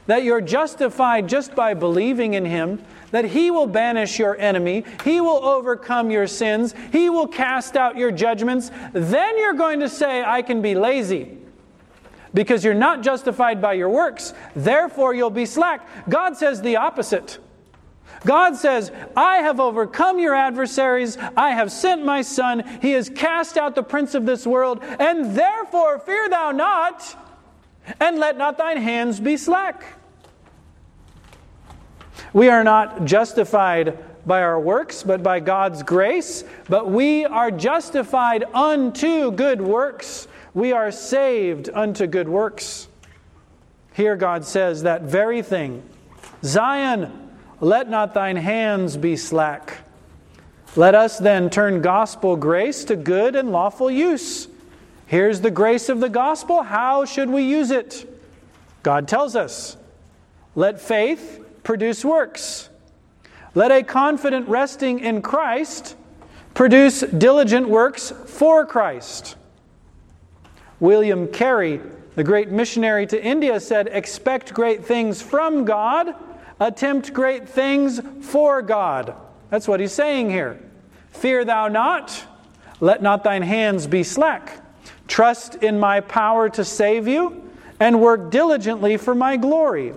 that 0.07 0.23
you're 0.23 0.41
justified 0.41 1.29
just 1.29 1.55
by 1.55 1.73
believing 1.73 2.33
in 2.33 2.45
Him, 2.45 2.83
that 3.11 3.25
He 3.25 3.49
will 3.49 3.67
banish 3.67 4.19
your 4.19 4.37
enemy, 4.37 4.83
He 5.03 5.21
will 5.21 5.43
overcome 5.43 6.11
your 6.11 6.27
sins, 6.27 6.75
He 6.91 7.09
will 7.09 7.27
cast 7.27 7.75
out 7.77 7.97
your 7.97 8.11
judgments, 8.11 8.71
then 8.91 9.37
you're 9.37 9.53
going 9.53 9.79
to 9.79 9.89
say, 9.89 10.23
I 10.23 10.41
can 10.41 10.61
be 10.61 10.75
lazy. 10.75 11.37
Because 12.33 12.65
you're 12.65 12.73
not 12.73 13.03
justified 13.03 13.61
by 13.61 13.73
your 13.73 13.89
works, 13.89 14.33
therefore 14.55 15.13
you'll 15.13 15.29
be 15.29 15.45
slack. 15.45 15.87
God 16.09 16.35
says 16.35 16.61
the 16.61 16.77
opposite. 16.77 17.37
God 18.25 18.55
says, 18.55 18.91
I 19.15 19.37
have 19.37 19.59
overcome 19.59 20.19
your 20.19 20.33
adversaries. 20.33 21.17
I 21.35 21.51
have 21.51 21.71
sent 21.71 22.05
my 22.05 22.21
Son. 22.21 22.63
He 22.81 22.91
has 22.91 23.09
cast 23.09 23.57
out 23.57 23.75
the 23.75 23.83
prince 23.83 24.15
of 24.15 24.25
this 24.25 24.47
world. 24.47 24.79
And 24.81 25.35
therefore, 25.35 25.99
fear 25.99 26.29
thou 26.29 26.51
not, 26.51 27.19
and 27.99 28.17
let 28.19 28.37
not 28.37 28.57
thine 28.57 28.77
hands 28.77 29.19
be 29.19 29.37
slack. 29.37 29.83
We 32.31 32.49
are 32.49 32.63
not 32.63 33.05
justified 33.05 33.97
by 34.25 34.41
our 34.41 34.59
works, 34.59 35.03
but 35.03 35.21
by 35.21 35.39
God's 35.39 35.83
grace. 35.83 36.43
But 36.69 36.89
we 36.89 37.25
are 37.25 37.51
justified 37.51 38.45
unto 38.53 39.31
good 39.31 39.61
works. 39.61 40.27
We 40.53 40.71
are 40.71 40.91
saved 40.91 41.69
unto 41.73 42.07
good 42.07 42.29
works. 42.29 42.87
Here 43.93 44.15
God 44.15 44.45
says 44.45 44.83
that 44.83 45.03
very 45.03 45.41
thing 45.41 45.83
Zion, 46.43 47.22
let 47.63 47.89
not 47.89 48.13
thine 48.13 48.35
hands 48.35 48.97
be 48.97 49.15
slack. 49.15 49.77
Let 50.75 50.95
us 50.95 51.17
then 51.17 51.49
turn 51.49 51.81
gospel 51.81 52.35
grace 52.35 52.83
to 52.85 52.95
good 52.95 53.35
and 53.35 53.51
lawful 53.51 53.89
use. 53.89 54.47
Here's 55.05 55.41
the 55.41 55.51
grace 55.51 55.87
of 55.87 55.99
the 55.99 56.09
gospel. 56.09 56.63
How 56.63 57.05
should 57.05 57.29
we 57.29 57.43
use 57.43 57.71
it? 57.71 58.09
God 58.81 59.07
tells 59.07 59.35
us 59.35 59.77
let 60.55 60.81
faith 60.81 61.43
produce 61.63 62.03
works. 62.03 62.69
Let 63.55 63.71
a 63.71 63.83
confident 63.83 64.49
resting 64.49 64.99
in 64.99 65.21
Christ 65.21 65.95
produce 66.53 67.01
diligent 67.01 67.69
works 67.69 68.11
for 68.25 68.65
Christ. 68.65 69.35
William 70.79 71.27
Carey, 71.27 71.79
the 72.15 72.23
great 72.23 72.49
missionary 72.49 73.07
to 73.07 73.23
India, 73.23 73.59
said, 73.59 73.87
Expect 73.87 74.53
great 74.53 74.83
things 74.83 75.21
from 75.21 75.65
God 75.65 76.13
attempt 76.67 77.13
great 77.13 77.47
things 77.47 78.01
for 78.21 78.61
God. 78.61 79.15
That's 79.49 79.67
what 79.67 79.79
he's 79.79 79.91
saying 79.91 80.29
here. 80.29 80.59
Fear 81.11 81.45
thou 81.45 81.67
not, 81.67 82.25
let 82.79 83.01
not 83.01 83.23
thine 83.23 83.43
hands 83.43 83.85
be 83.85 84.03
slack. 84.03 84.59
Trust 85.07 85.55
in 85.55 85.79
my 85.79 85.99
power 85.99 86.49
to 86.49 86.63
save 86.63 87.07
you, 87.07 87.51
and 87.79 87.99
work 88.01 88.31
diligently 88.31 88.97
for 88.97 89.13
my 89.13 89.37
glory. 89.37 89.93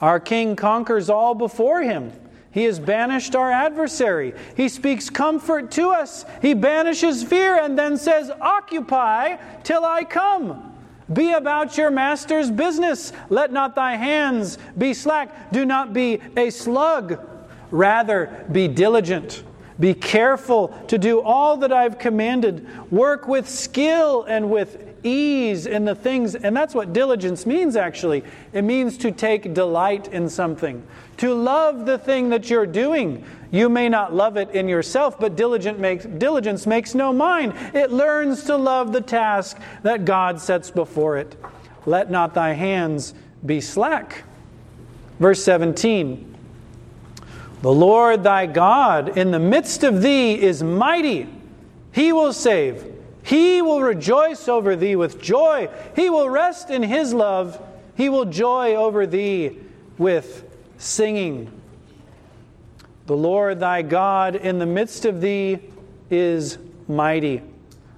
Our 0.00 0.20
King 0.20 0.56
conquers 0.56 1.08
all 1.08 1.34
before 1.34 1.82
him. 1.82 2.12
He 2.50 2.64
has 2.64 2.78
banished 2.78 3.36
our 3.36 3.50
adversary. 3.50 4.34
He 4.56 4.68
speaks 4.68 5.10
comfort 5.10 5.70
to 5.72 5.90
us. 5.90 6.24
He 6.42 6.54
banishes 6.54 7.22
fear 7.22 7.56
and 7.58 7.78
then 7.78 7.96
says, 7.96 8.30
Occupy 8.30 9.36
till 9.62 9.84
I 9.84 10.04
come. 10.04 10.75
Be 11.12 11.32
about 11.32 11.78
your 11.78 11.90
master's 11.90 12.50
business. 12.50 13.12
Let 13.28 13.52
not 13.52 13.74
thy 13.74 13.96
hands 13.96 14.58
be 14.76 14.92
slack. 14.92 15.52
Do 15.52 15.64
not 15.64 15.92
be 15.92 16.20
a 16.36 16.50
slug. 16.50 17.20
Rather, 17.70 18.44
be 18.50 18.68
diligent. 18.68 19.44
Be 19.78 19.94
careful 19.94 20.68
to 20.88 20.98
do 20.98 21.20
all 21.20 21.58
that 21.58 21.72
I've 21.72 21.98
commanded. 21.98 22.66
Work 22.90 23.28
with 23.28 23.48
skill 23.48 24.24
and 24.24 24.50
with 24.50 24.85
ease 25.06 25.66
in 25.66 25.84
the 25.84 25.94
things. 25.94 26.34
And 26.34 26.56
that's 26.56 26.74
what 26.74 26.92
diligence 26.92 27.46
means, 27.46 27.76
actually. 27.76 28.24
It 28.52 28.62
means 28.62 28.98
to 28.98 29.12
take 29.12 29.54
delight 29.54 30.08
in 30.08 30.28
something, 30.28 30.86
to 31.18 31.34
love 31.34 31.86
the 31.86 31.98
thing 31.98 32.30
that 32.30 32.50
you're 32.50 32.66
doing. 32.66 33.24
You 33.50 33.68
may 33.68 33.88
not 33.88 34.12
love 34.12 34.36
it 34.36 34.50
in 34.50 34.68
yourself, 34.68 35.18
but 35.18 35.38
makes, 35.78 36.04
diligence 36.04 36.66
makes 36.66 36.94
no 36.94 37.12
mind. 37.12 37.54
It 37.74 37.92
learns 37.92 38.44
to 38.44 38.56
love 38.56 38.92
the 38.92 39.00
task 39.00 39.58
that 39.82 40.04
God 40.04 40.40
sets 40.40 40.70
before 40.70 41.16
it. 41.16 41.36
Let 41.86 42.10
not 42.10 42.34
thy 42.34 42.52
hands 42.52 43.14
be 43.44 43.60
slack. 43.60 44.24
Verse 45.20 45.42
17 45.44 46.34
The 47.62 47.72
Lord 47.72 48.24
thy 48.24 48.46
God 48.46 49.16
in 49.16 49.30
the 49.30 49.38
midst 49.38 49.84
of 49.84 50.02
thee 50.02 50.34
is 50.40 50.62
mighty, 50.62 51.28
he 51.92 52.12
will 52.12 52.32
save. 52.32 52.95
He 53.26 53.60
will 53.60 53.82
rejoice 53.82 54.46
over 54.46 54.76
thee 54.76 54.94
with 54.94 55.20
joy. 55.20 55.68
He 55.96 56.08
will 56.08 56.30
rest 56.30 56.70
in 56.70 56.84
his 56.84 57.12
love. 57.12 57.60
He 57.96 58.08
will 58.08 58.26
joy 58.26 58.76
over 58.76 59.04
thee 59.04 59.58
with 59.98 60.44
singing. 60.78 61.50
The 63.06 63.16
Lord 63.16 63.58
thy 63.58 63.82
God 63.82 64.36
in 64.36 64.60
the 64.60 64.66
midst 64.66 65.04
of 65.06 65.20
thee 65.20 65.58
is 66.08 66.58
mighty. 66.86 67.42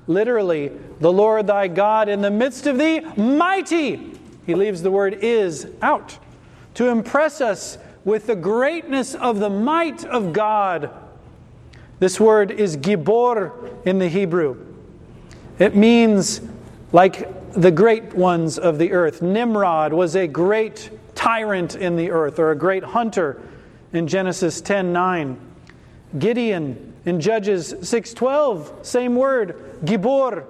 Literally, 0.07 0.73
the 0.99 1.13
Lord 1.13 1.47
thy 1.47 1.69
God 1.69 2.09
in 2.09 2.23
the 2.23 2.31
midst 2.31 2.67
of 2.67 2.79
thee, 2.79 3.01
mighty. 3.15 4.13
He 4.47 4.55
leaves 4.55 4.81
the 4.81 4.91
word 4.91 5.13
is 5.13 5.67
out 5.83 6.17
to 6.73 6.89
impress 6.89 7.43
us 7.43 7.77
with 8.03 8.29
the 8.29 8.37
greatness 8.37 9.15
of 9.15 9.41
the 9.41 9.51
might 9.51 10.07
of 10.07 10.33
God. 10.33 10.89
This 11.99 12.19
word 12.19 12.51
is 12.51 12.79
gibor 12.79 13.85
in 13.85 13.99
the 13.99 14.09
Hebrew. 14.09 14.68
It 15.59 15.75
means 15.75 16.41
like 16.93 17.53
the 17.53 17.71
great 17.71 18.15
ones 18.15 18.59
of 18.59 18.79
the 18.79 18.93
earth. 18.93 19.23
Nimrod 19.23 19.93
was 19.93 20.15
a 20.15 20.27
great 20.27 20.91
tyrant 21.15 21.75
in 21.75 21.97
the 21.97 22.11
earth 22.11 22.39
or 22.39 22.53
a 22.53 22.57
great 22.57 22.85
hunter 22.85 23.41
in 23.93 24.07
Genesis 24.07 24.61
10:9. 24.61 25.37
Gideon 26.19 26.95
in 27.05 27.21
Judges 27.21 27.75
6:12, 27.83 28.73
same 28.83 29.17
word, 29.17 29.57
Gibor. 29.85 30.45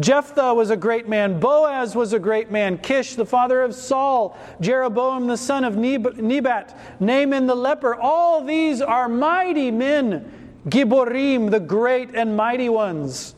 Jephthah 0.00 0.54
was 0.54 0.70
a 0.70 0.76
great 0.76 1.06
man. 1.06 1.38
Boaz 1.38 1.94
was 1.94 2.14
a 2.14 2.18
great 2.18 2.50
man. 2.50 2.78
Kish, 2.78 3.14
the 3.14 3.26
father 3.26 3.62
of 3.62 3.74
Saul. 3.74 4.34
Jeroboam, 4.58 5.26
the 5.26 5.36
son 5.36 5.64
of 5.64 5.76
Nebat. 5.76 6.74
Naaman 6.98 7.46
the 7.46 7.54
leper. 7.54 7.94
All 7.94 8.42
these 8.42 8.80
are 8.80 9.06
mighty 9.06 9.70
men. 9.70 10.24
Giborim, 10.66 11.50
the 11.50 11.60
great 11.60 12.14
and 12.14 12.34
mighty 12.34 12.70
ones. 12.70 13.34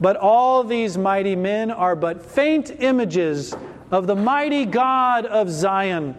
But 0.00 0.16
all 0.16 0.64
these 0.64 0.96
mighty 0.96 1.36
men 1.36 1.70
are 1.70 1.94
but 1.94 2.24
faint 2.24 2.70
images 2.80 3.54
of 3.90 4.06
the 4.06 4.16
mighty 4.16 4.64
God 4.64 5.26
of 5.26 5.50
Zion 5.50 6.14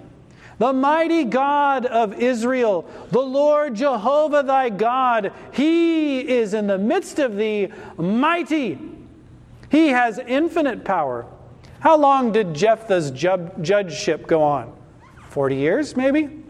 the 0.61 0.71
mighty 0.71 1.23
God 1.23 1.87
of 1.87 2.21
Israel, 2.21 2.85
the 3.09 3.19
Lord 3.19 3.73
Jehovah 3.73 4.43
thy 4.43 4.69
God, 4.69 5.33
he 5.51 6.19
is 6.19 6.53
in 6.53 6.67
the 6.67 6.77
midst 6.77 7.17
of 7.17 7.35
thee, 7.35 7.69
mighty. 7.97 8.77
He 9.71 9.87
has 9.87 10.19
infinite 10.19 10.85
power. 10.85 11.25
How 11.79 11.97
long 11.97 12.31
did 12.31 12.53
Jephthah's 12.53 13.09
judgeship 13.09 14.27
go 14.27 14.43
on? 14.43 14.71
40 15.29 15.55
years, 15.55 15.97
maybe? 15.97 16.43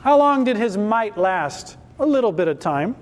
How 0.00 0.16
long 0.16 0.44
did 0.44 0.56
his 0.56 0.76
might 0.76 1.18
last? 1.18 1.76
A 1.98 2.06
little 2.06 2.30
bit 2.30 2.46
of 2.46 2.60
time. 2.60 2.94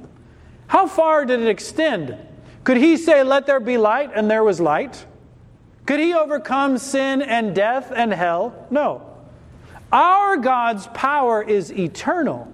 How 0.68 0.86
far 0.86 1.26
did 1.26 1.40
it 1.40 1.48
extend? 1.48 2.16
Could 2.64 2.78
he 2.78 2.96
say, 2.96 3.22
Let 3.22 3.46
there 3.46 3.60
be 3.60 3.78
light, 3.78 4.10
and 4.14 4.30
there 4.30 4.42
was 4.42 4.60
light? 4.60 5.06
Could 5.86 6.00
he 6.00 6.14
overcome 6.14 6.78
sin 6.78 7.20
and 7.20 7.54
death 7.54 7.92
and 7.94 8.12
hell? 8.12 8.66
No. 8.70 9.10
Our 9.92 10.38
God's 10.38 10.86
power 10.88 11.42
is 11.42 11.70
eternal. 11.70 12.52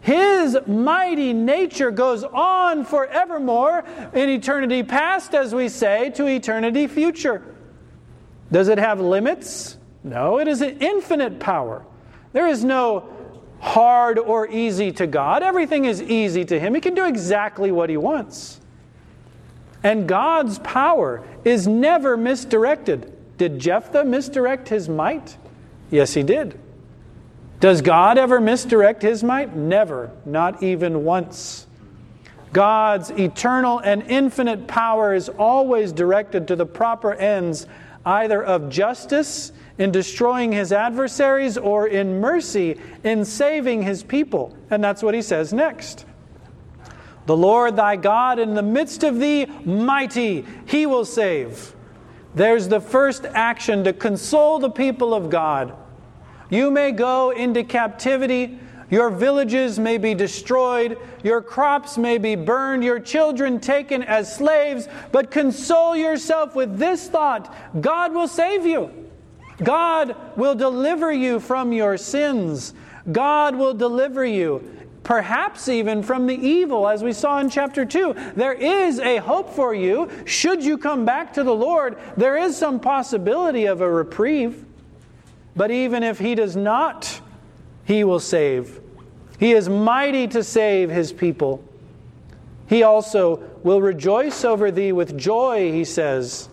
His 0.00 0.56
mighty 0.66 1.32
nature 1.32 1.90
goes 1.90 2.22
on 2.22 2.84
forevermore 2.84 3.84
in 4.12 4.28
eternity 4.28 4.82
past, 4.82 5.34
as 5.34 5.54
we 5.54 5.68
say, 5.68 6.10
to 6.10 6.26
eternity 6.26 6.86
future. 6.86 7.42
Does 8.52 8.68
it 8.68 8.78
have 8.78 9.00
limits? 9.00 9.76
No, 10.04 10.38
it 10.38 10.46
is 10.46 10.60
an 10.60 10.78
infinite 10.78 11.40
power. 11.40 11.84
There 12.32 12.46
is 12.46 12.64
no 12.64 13.08
hard 13.60 14.18
or 14.18 14.46
easy 14.48 14.92
to 14.92 15.06
God. 15.06 15.42
Everything 15.42 15.84
is 15.84 16.00
easy 16.00 16.44
to 16.44 16.60
Him. 16.60 16.74
He 16.74 16.80
can 16.80 16.94
do 16.94 17.04
exactly 17.04 17.72
what 17.72 17.90
He 17.90 17.96
wants. 17.96 18.60
And 19.82 20.08
God's 20.08 20.58
power 20.60 21.22
is 21.44 21.68
never 21.68 22.16
misdirected. 22.16 23.12
Did 23.38 23.58
Jephthah 23.58 24.04
misdirect 24.04 24.68
his 24.68 24.88
might? 24.88 25.36
Yes, 25.90 26.14
he 26.14 26.22
did. 26.22 26.58
Does 27.60 27.82
God 27.82 28.18
ever 28.18 28.40
misdirect 28.40 29.02
his 29.02 29.24
might? 29.24 29.56
Never, 29.56 30.10
not 30.24 30.62
even 30.62 31.04
once. 31.04 31.66
God's 32.52 33.10
eternal 33.10 33.78
and 33.80 34.02
infinite 34.02 34.66
power 34.66 35.14
is 35.14 35.28
always 35.28 35.92
directed 35.92 36.48
to 36.48 36.56
the 36.56 36.66
proper 36.66 37.12
ends, 37.14 37.66
either 38.06 38.42
of 38.42 38.70
justice 38.70 39.52
in 39.76 39.92
destroying 39.92 40.52
his 40.52 40.72
adversaries 40.72 41.58
or 41.58 41.86
in 41.86 42.20
mercy 42.20 42.80
in 43.04 43.24
saving 43.24 43.82
his 43.82 44.02
people. 44.02 44.56
And 44.70 44.82
that's 44.82 45.02
what 45.02 45.14
he 45.14 45.22
says 45.22 45.52
next. 45.52 46.04
The 47.28 47.36
Lord 47.36 47.76
thy 47.76 47.96
God 47.96 48.38
in 48.38 48.54
the 48.54 48.62
midst 48.62 49.04
of 49.04 49.20
thee, 49.20 49.44
mighty, 49.66 50.46
he 50.64 50.86
will 50.86 51.04
save. 51.04 51.74
There's 52.34 52.68
the 52.68 52.80
first 52.80 53.26
action 53.26 53.84
to 53.84 53.92
console 53.92 54.58
the 54.58 54.70
people 54.70 55.12
of 55.12 55.28
God. 55.28 55.74
You 56.48 56.70
may 56.70 56.90
go 56.90 57.32
into 57.32 57.64
captivity. 57.64 58.58
Your 58.88 59.10
villages 59.10 59.78
may 59.78 59.98
be 59.98 60.14
destroyed, 60.14 60.96
your 61.22 61.42
crops 61.42 61.98
may 61.98 62.16
be 62.16 62.34
burned, 62.34 62.82
your 62.82 62.98
children 62.98 63.60
taken 63.60 64.02
as 64.02 64.34
slaves, 64.34 64.88
but 65.12 65.30
console 65.30 65.94
yourself 65.94 66.54
with 66.54 66.78
this 66.78 67.06
thought 67.10 67.54
God 67.82 68.14
will 68.14 68.28
save 68.28 68.64
you. 68.64 68.90
God 69.62 70.16
will 70.38 70.54
deliver 70.54 71.12
you 71.12 71.38
from 71.38 71.70
your 71.74 71.98
sins. 71.98 72.72
God 73.12 73.54
will 73.56 73.74
deliver 73.74 74.24
you 74.24 74.77
perhaps 75.02 75.68
even 75.68 76.02
from 76.02 76.26
the 76.26 76.34
evil, 76.34 76.88
as 76.88 77.02
we 77.02 77.12
saw 77.12 77.38
in 77.38 77.50
chapter 77.50 77.84
2. 77.84 78.14
There 78.36 78.52
is 78.52 78.98
a 78.98 79.18
hope 79.18 79.50
for 79.50 79.74
you. 79.74 80.10
Should 80.24 80.64
you 80.64 80.78
come 80.78 81.04
back 81.04 81.32
to 81.34 81.42
the 81.42 81.54
Lord, 81.54 81.98
there 82.16 82.36
is 82.36 82.56
some 82.56 82.80
possibility 82.80 83.66
of 83.66 83.80
a 83.80 83.90
reprieve. 83.90 84.64
But 85.56 85.70
even 85.70 86.02
if 86.02 86.18
He 86.18 86.34
does 86.34 86.56
not, 86.56 87.20
He 87.84 88.04
will 88.04 88.20
save. 88.20 88.80
He 89.38 89.52
is 89.52 89.68
mighty 89.68 90.28
to 90.28 90.42
save 90.44 90.90
His 90.90 91.12
people. 91.12 91.64
He 92.68 92.82
also 92.82 93.42
will 93.62 93.80
rejoice 93.80 94.44
over 94.44 94.70
thee 94.70 94.92
with 94.92 95.16
joy, 95.16 95.72
he 95.72 95.84
says. 95.84 96.48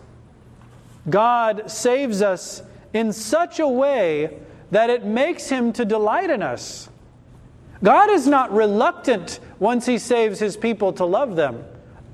God 1.08 1.70
saves 1.70 2.22
us 2.22 2.62
in 2.92 3.12
such 3.12 3.60
a 3.60 3.68
way 3.68 4.38
that 4.70 4.90
it 4.90 5.04
makes 5.04 5.48
him 5.48 5.72
to 5.74 5.84
delight 5.84 6.30
in 6.30 6.42
us. 6.42 6.88
God 7.82 8.10
is 8.10 8.26
not 8.26 8.52
reluctant 8.52 9.40
once 9.58 9.86
He 9.86 9.98
saves 9.98 10.38
His 10.38 10.56
people 10.56 10.92
to 10.94 11.04
love 11.04 11.36
them. 11.36 11.64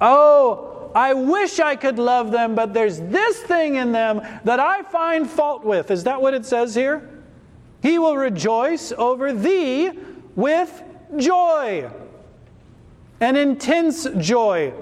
Oh, 0.01 0.91
I 0.95 1.15
wish 1.15 1.59
I 1.61 1.77
could 1.77 1.99
love 1.99 2.33
them, 2.33 2.55
but 2.55 2.75
there's 2.75 3.01
this 3.01 3.39
thing 3.39 3.77
in 3.77 3.93
them 3.93 4.21
that 4.45 4.61
I 4.61 4.83
find 4.83 5.29
fault 5.29 5.65
with. 5.65 5.91
Is 5.91 6.05
that 6.05 6.21
what 6.21 6.35
it 6.35 6.45
says 6.45 6.75
here? 6.75 7.09
He 7.83 7.99
will 7.99 8.17
rejoice 8.17 8.93
over 8.93 9.33
thee 9.33 9.91
with 10.37 10.83
joy, 11.17 11.91
an 13.21 13.37
intense 13.37 14.07
joy. 14.19 14.73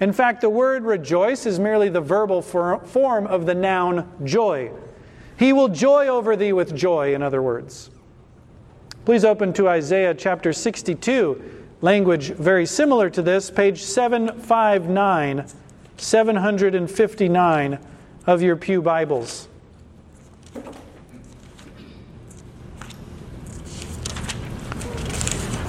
In 0.00 0.12
fact, 0.12 0.40
the 0.40 0.50
word 0.50 0.84
rejoice 0.84 1.46
is 1.46 1.58
merely 1.58 1.88
the 1.88 2.00
verbal 2.00 2.40
form 2.40 3.26
of 3.26 3.46
the 3.46 3.54
noun 3.54 4.10
joy. 4.24 4.70
He 5.38 5.52
will 5.52 5.68
joy 5.68 6.06
over 6.06 6.36
thee 6.36 6.52
with 6.52 6.74
joy, 6.74 7.14
in 7.14 7.22
other 7.22 7.42
words. 7.42 7.90
Please 9.10 9.24
open 9.24 9.52
to 9.54 9.68
Isaiah 9.68 10.14
chapter 10.14 10.52
62, 10.52 11.66
language 11.80 12.28
very 12.28 12.64
similar 12.64 13.10
to 13.10 13.22
this, 13.22 13.50
page 13.50 13.82
759, 13.82 15.46
759 15.96 17.78
of 18.28 18.40
your 18.40 18.54
Pew 18.54 18.80
Bibles. 18.80 19.48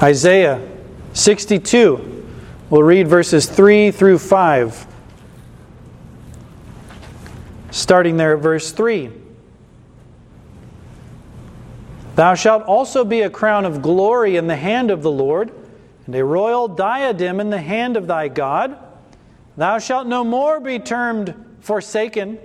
Isaiah 0.04 0.62
62. 1.14 2.28
We'll 2.70 2.84
read 2.84 3.08
verses 3.08 3.48
3 3.48 3.90
through 3.90 4.20
5. 4.20 4.86
Starting 7.72 8.18
there 8.18 8.36
at 8.36 8.44
verse 8.44 8.72
3. 8.72 9.21
Thou 12.16 12.36
shalt 12.36 12.64
also 12.64 13.06
be 13.06 13.22
a 13.22 13.30
crown 13.30 13.66
of 13.66 13.82
glory 13.82 14.36
in 14.36 14.48
the 14.48 14.56
hand 14.56 14.92
of 14.92 15.02
the 15.02 15.12
Lord, 15.12 15.52
and 16.06 16.16
a 16.16 16.26
royal 16.26 16.68
diadem 16.68 17.40
in 17.40 17.50
the 17.50 17.62
hand 17.62 17.96
of 17.96 18.08
thy 18.08 18.28
God. 18.28 18.78
Thou 19.56 19.80
shalt 19.80 20.08
no 20.08 20.24
more 20.24 20.60
be 20.60 20.80
termed 20.80 21.34
forsaken, 21.62 22.38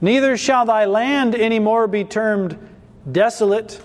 neither 0.00 0.36
shall 0.36 0.66
thy 0.66 0.84
land 0.84 1.34
any 1.34 1.58
more 1.58 1.88
be 1.88 2.04
termed 2.04 2.56
desolate, 3.10 3.80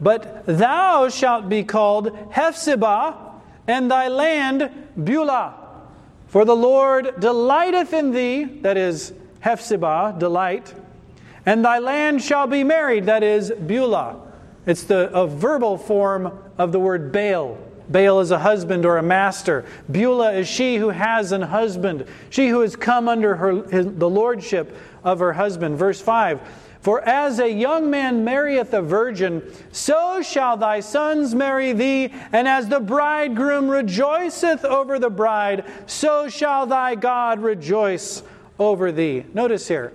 but 0.00 0.44
thou 0.46 1.08
shalt 1.08 1.48
be 1.48 1.62
called 1.62 2.16
Hephzibah, 2.32 3.16
and 3.66 3.90
thy 3.90 4.08
land 4.08 4.70
Beulah. 5.02 5.54
For 6.28 6.44
the 6.44 6.56
Lord 6.56 7.20
delighteth 7.20 7.92
in 7.92 8.10
thee, 8.10 8.44
that 8.44 8.76
is, 8.76 9.12
Hephzibah, 9.40 10.16
delight 10.18 10.74
and 11.48 11.64
thy 11.64 11.78
land 11.78 12.22
shall 12.22 12.46
be 12.46 12.62
married, 12.62 13.06
that 13.06 13.22
is, 13.22 13.50
Beulah. 13.50 14.20
It's 14.66 14.84
the 14.84 15.10
a 15.18 15.26
verbal 15.26 15.78
form 15.78 16.38
of 16.58 16.72
the 16.72 16.78
word 16.78 17.10
Baal. 17.10 17.56
Baal 17.88 18.20
is 18.20 18.30
a 18.30 18.38
husband 18.38 18.84
or 18.84 18.98
a 18.98 19.02
master. 19.02 19.64
Beulah 19.90 20.32
is 20.34 20.46
she 20.46 20.76
who 20.76 20.90
has 20.90 21.32
an 21.32 21.40
husband, 21.40 22.04
she 22.28 22.48
who 22.48 22.60
has 22.60 22.76
come 22.76 23.08
under 23.08 23.36
her, 23.36 23.66
his, 23.70 23.86
the 23.86 24.10
lordship 24.10 24.76
of 25.02 25.20
her 25.20 25.32
husband. 25.32 25.78
Verse 25.78 26.02
5 26.02 26.38
For 26.82 27.00
as 27.08 27.38
a 27.38 27.50
young 27.50 27.88
man 27.88 28.24
marrieth 28.24 28.74
a 28.74 28.82
virgin, 28.82 29.42
so 29.72 30.20
shall 30.20 30.58
thy 30.58 30.80
sons 30.80 31.34
marry 31.34 31.72
thee, 31.72 32.12
and 32.30 32.46
as 32.46 32.68
the 32.68 32.80
bridegroom 32.80 33.70
rejoiceth 33.70 34.66
over 34.66 34.98
the 34.98 35.08
bride, 35.08 35.64
so 35.86 36.28
shall 36.28 36.66
thy 36.66 36.94
God 36.94 37.40
rejoice 37.40 38.22
over 38.58 38.92
thee. 38.92 39.24
Notice 39.32 39.66
here, 39.66 39.94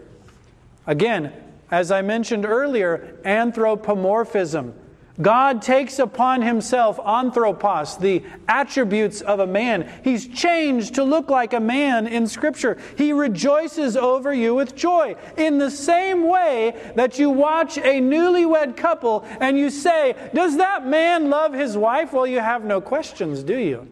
again, 0.87 1.31
as 1.73 1.89
I 1.89 2.03
mentioned 2.03 2.45
earlier, 2.45 3.17
anthropomorphism. 3.25 4.75
God 5.19 5.63
takes 5.63 5.97
upon 5.97 6.43
himself, 6.43 6.99
anthropos, 6.99 7.97
the 7.97 8.21
attributes 8.47 9.21
of 9.21 9.39
a 9.39 9.47
man. 9.47 9.91
He's 10.03 10.27
changed 10.27 10.93
to 10.95 11.03
look 11.03 11.31
like 11.31 11.53
a 11.53 11.59
man 11.59 12.05
in 12.05 12.27
Scripture. 12.27 12.77
He 12.95 13.11
rejoices 13.11 13.97
over 13.97 14.31
you 14.31 14.53
with 14.53 14.75
joy. 14.75 15.15
In 15.35 15.57
the 15.57 15.71
same 15.71 16.27
way 16.27 16.79
that 16.95 17.17
you 17.17 17.31
watch 17.31 17.79
a 17.79 17.99
newlywed 17.99 18.77
couple 18.77 19.25
and 19.39 19.57
you 19.57 19.71
say, 19.71 20.15
Does 20.35 20.57
that 20.57 20.85
man 20.85 21.31
love 21.31 21.53
his 21.53 21.75
wife? 21.75 22.13
Well, 22.13 22.27
you 22.27 22.39
have 22.39 22.63
no 22.63 22.81
questions, 22.81 23.41
do 23.41 23.57
you? 23.57 23.87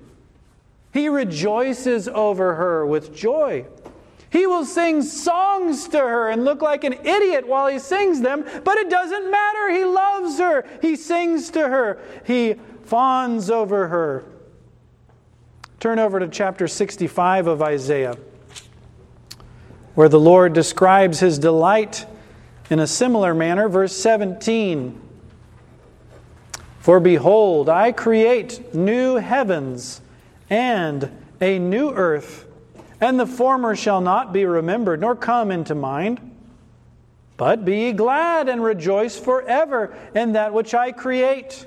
He 0.94 1.10
rejoices 1.10 2.08
over 2.08 2.54
her 2.56 2.86
with 2.86 3.16
joy. 3.16 3.66
He 4.32 4.48
will 4.48 4.64
sing 4.64 5.02
songs 5.02 5.90
to 5.90 6.00
her 6.00 6.30
and 6.30 6.46
look 6.46 6.62
like 6.62 6.86
an 6.86 6.94
idiot 6.94 7.46
while 7.46 7.68
he 7.68 7.80
sings 7.80 8.22
them, 8.22 8.46
but 8.64 8.78
it 8.78 8.90
doesn't 8.90 9.30
matter. 9.30 9.70
He 9.70 9.84
loves 9.84 10.40
her. 10.40 10.66
He 10.82 10.96
sings 10.96 11.50
to 11.52 11.68
her. 11.68 12.00
He 12.26 12.56
fawns 12.86 13.50
over 13.50 13.90
her. 13.90 14.24
Turn 15.82 16.00
over 16.00 16.18
to 16.20 16.30
chapter 16.30 16.70
65 16.70 17.48
of 17.48 17.62
Isaiah, 17.62 18.16
where 19.96 20.08
the 20.08 20.20
Lord 20.20 20.54
describes 20.54 21.20
his 21.20 21.38
delight 21.38 22.06
in 22.70 22.80
a 22.80 22.88
similar 22.88 23.34
manner. 23.34 23.68
Verse 23.68 23.94
17 23.98 24.98
For 26.80 27.02
behold, 27.02 27.68
I 27.68 27.92
create 27.92 28.74
new 28.74 29.16
heavens 29.16 30.00
and 30.50 31.12
a 31.42 31.60
new 31.60 31.92
earth 31.92 32.46
and 33.02 33.20
the 33.20 33.26
former 33.26 33.76
shall 33.76 34.00
not 34.00 34.32
be 34.32 34.46
remembered, 34.46 35.02
nor 35.02 35.16
come 35.16 35.52
into 35.52 35.74
mind. 35.74 36.22
But 37.36 37.66
be 37.66 37.78
ye 37.78 37.92
glad 37.94 38.48
and 38.48 38.64
rejoice 38.64 39.18
forever 39.18 39.98
in 40.14 40.34
that 40.34 40.54
which 40.54 40.76
I 40.76 40.92
create. 40.92 41.66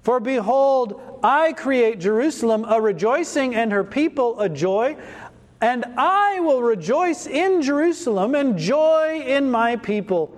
For 0.00 0.18
behold, 0.18 1.20
I 1.22 1.52
create 1.52 2.00
Jerusalem 2.00 2.64
a 2.66 2.80
rejoicing 2.80 3.54
and 3.54 3.70
her 3.70 3.84
people 3.84 4.40
a 4.40 4.48
joy. 4.48 4.96
And 5.60 5.84
I 5.98 6.40
will 6.40 6.62
rejoice 6.62 7.26
in 7.26 7.60
Jerusalem 7.60 8.34
and 8.34 8.58
joy 8.58 9.22
in 9.26 9.50
my 9.50 9.76
people. 9.76 10.34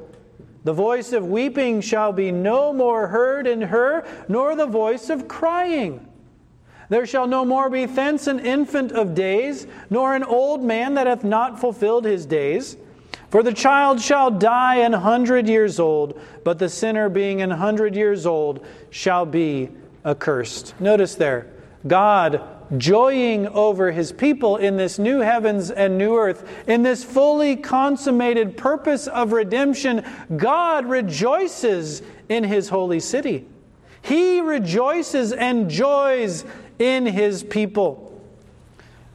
The 0.65 0.73
voice 0.73 1.13
of 1.13 1.27
weeping 1.27 1.81
shall 1.81 2.13
be 2.13 2.33
no 2.33 2.73
more 2.73 3.07
heard 3.07 3.47
in 3.47 3.63
her, 3.63 4.05
nor 4.29 4.57
the 4.57 4.67
voice 4.67 5.11
of 5.11 5.29
crying. 5.29 6.09
There 6.93 7.07
shall 7.07 7.27
no 7.27 7.47
more 7.47 7.71
be 7.71 7.87
thence 7.87 8.27
an 8.27 8.39
infant 8.39 8.93
of 8.93 9.15
days, 9.15 9.67
nor 9.89 10.15
an 10.15 10.23
old 10.23 10.63
man 10.63 10.93
that 10.93 11.07
hath 11.07 11.25
not 11.25 11.59
fulfilled 11.59 12.05
his 12.05 12.27
days. 12.27 12.77
For 13.31 13.43
the 13.43 13.55
child 13.55 13.99
shall 13.99 14.31
die 14.31 14.75
an 14.75 14.93
hundred 14.93 15.49
years 15.49 15.81
old, 15.81 16.21
but 16.45 16.59
the 16.59 16.69
sinner 16.69 17.09
being 17.09 17.41
an 17.41 17.49
hundred 17.49 17.97
years 17.97 18.27
old 18.27 18.67
shall 18.91 19.25
be 19.25 19.71
accursed. 20.05 20.79
Notice 20.81 21.15
there, 21.15 21.51
God 21.87 22.43
joying 22.77 23.49
over 23.49 23.91
his 23.91 24.13
people 24.13 24.59
in 24.59 24.77
this 24.77 24.99
new 24.99 25.21
heavens 25.21 25.71
and 25.71 25.97
new 25.97 26.15
earth, 26.15 26.47
in 26.67 26.83
this 26.83 27.03
fully 27.03 27.57
consummated 27.57 28.59
purpose 28.59 29.07
of 29.07 29.33
redemption, 29.33 30.05
God 30.37 30.85
rejoices 30.85 32.03
in 32.29 32.45
his 32.45 32.69
holy 32.69 33.01
city. 33.01 33.47
He 34.03 34.41
rejoices 34.41 35.33
and 35.33 35.71
joys 35.71 36.45
in 36.83 37.07
his 37.07 37.43
people. 37.43 38.21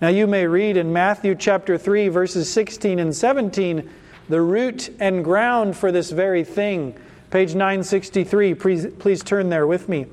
Now, 0.01 0.07
you 0.07 0.27
may 0.27 0.47
read 0.47 0.77
in 0.77 0.93
Matthew 0.93 1.35
chapter 1.35 1.77
3, 1.77 2.07
verses 2.07 2.49
16 2.51 2.99
and 2.99 3.15
17 3.15 3.89
the 4.29 4.41
root 4.41 4.89
and 4.99 5.23
ground 5.23 5.77
for 5.77 5.91
this 5.91 6.11
very 6.11 6.43
thing. 6.43 6.95
Page 7.29 7.55
963, 7.55 8.53
please, 8.55 8.87
please 8.99 9.23
turn 9.23 9.49
there 9.49 9.67
with 9.67 9.89
me. 9.89 10.05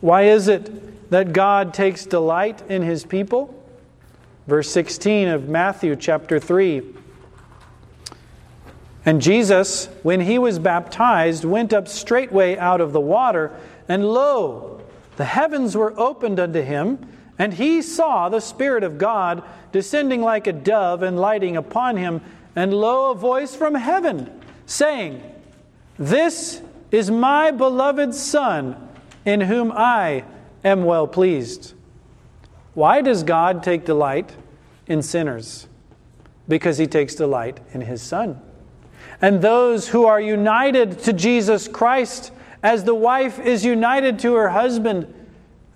Why 0.00 0.22
is 0.22 0.48
it 0.48 1.10
that 1.10 1.32
God 1.32 1.74
takes 1.74 2.06
delight 2.06 2.62
in 2.68 2.82
his 2.82 3.04
people? 3.04 3.52
Verse 4.46 4.70
16 4.70 5.28
of 5.28 5.48
Matthew 5.48 5.96
chapter 5.96 6.38
3. 6.38 6.82
And 9.04 9.20
Jesus, 9.20 9.88
when 10.02 10.20
he 10.20 10.38
was 10.38 10.58
baptized, 10.58 11.44
went 11.44 11.72
up 11.72 11.86
straightway 11.86 12.56
out 12.56 12.80
of 12.80 12.92
the 12.92 13.00
water, 13.00 13.52
and 13.88 14.04
lo, 14.04 14.75
the 15.16 15.24
heavens 15.24 15.76
were 15.76 15.98
opened 15.98 16.38
unto 16.38 16.62
him, 16.62 16.98
and 17.38 17.54
he 17.54 17.82
saw 17.82 18.28
the 18.28 18.40
Spirit 18.40 18.82
of 18.82 18.98
God 18.98 19.42
descending 19.72 20.22
like 20.22 20.46
a 20.46 20.52
dove 20.52 21.02
and 21.02 21.18
lighting 21.18 21.56
upon 21.56 21.96
him. 21.96 22.20
And 22.54 22.72
lo, 22.72 23.10
a 23.10 23.14
voice 23.14 23.54
from 23.54 23.74
heaven 23.74 24.30
saying, 24.64 25.22
This 25.98 26.62
is 26.90 27.10
my 27.10 27.50
beloved 27.50 28.14
Son, 28.14 28.88
in 29.24 29.42
whom 29.42 29.72
I 29.72 30.24
am 30.64 30.84
well 30.84 31.06
pleased. 31.06 31.74
Why 32.74 33.00
does 33.00 33.22
God 33.22 33.62
take 33.62 33.84
delight 33.84 34.32
in 34.86 35.02
sinners? 35.02 35.66
Because 36.48 36.78
he 36.78 36.86
takes 36.86 37.14
delight 37.14 37.60
in 37.72 37.80
his 37.82 38.02
Son. 38.02 38.40
And 39.20 39.40
those 39.40 39.88
who 39.88 40.04
are 40.04 40.20
united 40.20 40.98
to 41.00 41.12
Jesus 41.12 41.68
Christ, 41.68 42.32
as 42.62 42.84
the 42.84 42.94
wife 42.94 43.38
is 43.38 43.64
united 43.64 44.18
to 44.20 44.34
her 44.34 44.48
husband, 44.48 45.12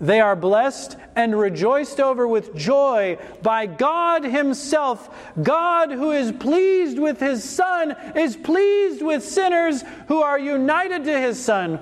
they 0.01 0.19
are 0.19 0.35
blessed 0.35 0.97
and 1.15 1.37
rejoiced 1.37 1.99
over 1.99 2.27
with 2.27 2.55
joy 2.55 3.19
by 3.43 3.67
God 3.67 4.23
Himself. 4.23 5.31
God, 5.43 5.91
who 5.91 6.11
is 6.11 6.31
pleased 6.31 6.97
with 6.97 7.19
His 7.19 7.43
Son, 7.43 7.95
is 8.15 8.35
pleased 8.35 9.03
with 9.03 9.23
sinners 9.23 9.83
who 10.07 10.23
are 10.23 10.39
united 10.39 11.03
to 11.03 11.19
His 11.19 11.43
Son. 11.43 11.79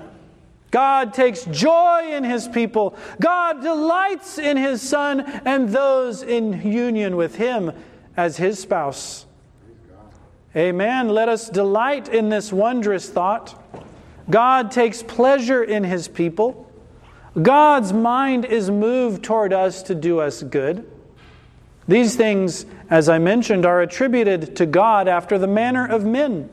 God 0.70 1.14
takes 1.14 1.46
joy 1.46 2.12
in 2.12 2.22
His 2.22 2.46
people. 2.46 2.94
God 3.20 3.62
delights 3.62 4.38
in 4.38 4.58
His 4.58 4.86
Son 4.86 5.20
and 5.46 5.70
those 5.70 6.22
in 6.22 6.60
union 6.70 7.16
with 7.16 7.36
Him 7.36 7.72
as 8.18 8.36
His 8.36 8.58
spouse. 8.58 9.24
Amen. 10.54 11.08
Let 11.08 11.30
us 11.30 11.48
delight 11.48 12.08
in 12.08 12.28
this 12.28 12.52
wondrous 12.52 13.08
thought. 13.08 13.56
God 14.30 14.70
takes 14.70 15.02
pleasure 15.02 15.62
in 15.62 15.84
His 15.84 16.08
people. 16.08 16.70
God's 17.40 17.92
mind 17.92 18.44
is 18.44 18.70
moved 18.70 19.22
toward 19.22 19.52
us 19.52 19.82
to 19.84 19.94
do 19.94 20.20
us 20.20 20.42
good. 20.42 20.90
These 21.86 22.16
things, 22.16 22.66
as 22.88 23.08
I 23.08 23.18
mentioned, 23.18 23.66
are 23.66 23.80
attributed 23.80 24.56
to 24.56 24.66
God 24.66 25.08
after 25.08 25.38
the 25.38 25.46
manner 25.46 25.86
of 25.86 26.04
men. 26.04 26.48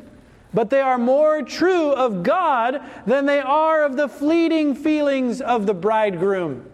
But 0.53 0.69
they 0.69 0.81
are 0.81 0.97
more 0.97 1.41
true 1.43 1.91
of 1.91 2.23
God 2.23 2.81
than 3.05 3.25
they 3.25 3.39
are 3.39 3.83
of 3.83 3.97
the 3.97 4.07
fleeting 4.07 4.75
feelings 4.75 5.41
of 5.41 5.65
the 5.65 5.73
bridegroom. 5.73 6.65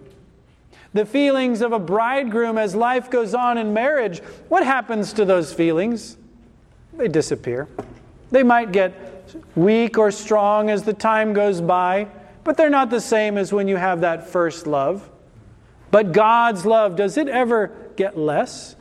The 0.94 1.06
feelings 1.06 1.62
of 1.62 1.74
a 1.74 1.80
bridegroom 1.80 2.58
as 2.58 2.76
life 2.76 3.10
goes 3.10 3.34
on 3.34 3.58
in 3.58 3.74
marriage, 3.74 4.20
what 4.48 4.64
happens 4.64 5.12
to 5.14 5.26
those 5.26 5.52
feelings? 5.52 6.18
They 6.94 7.08
disappear. 7.08 7.68
They 8.32 8.44
might 8.44 8.72
get 8.72 9.13
weak 9.56 9.98
or 9.98 10.12
strong 10.12 10.70
as 10.70 10.84
the 10.84 10.94
time 10.94 11.34
goes 11.34 11.62
by 11.62 12.08
but 12.44 12.58
they're 12.58 12.70
not 12.70 12.90
the 12.90 13.02
same 13.02 13.38
as 13.38 13.54
when 13.54 13.68
you 13.68 13.78
have 13.78 14.02
that 14.02 14.28
first 14.28 14.68
love. 14.68 15.10
But 15.92 16.12
God's 16.12 16.66
love, 16.66 16.96
does 16.96 17.18
it 17.18 17.28
ever 17.28 17.72
get 17.96 18.18
less? 18.18 18.76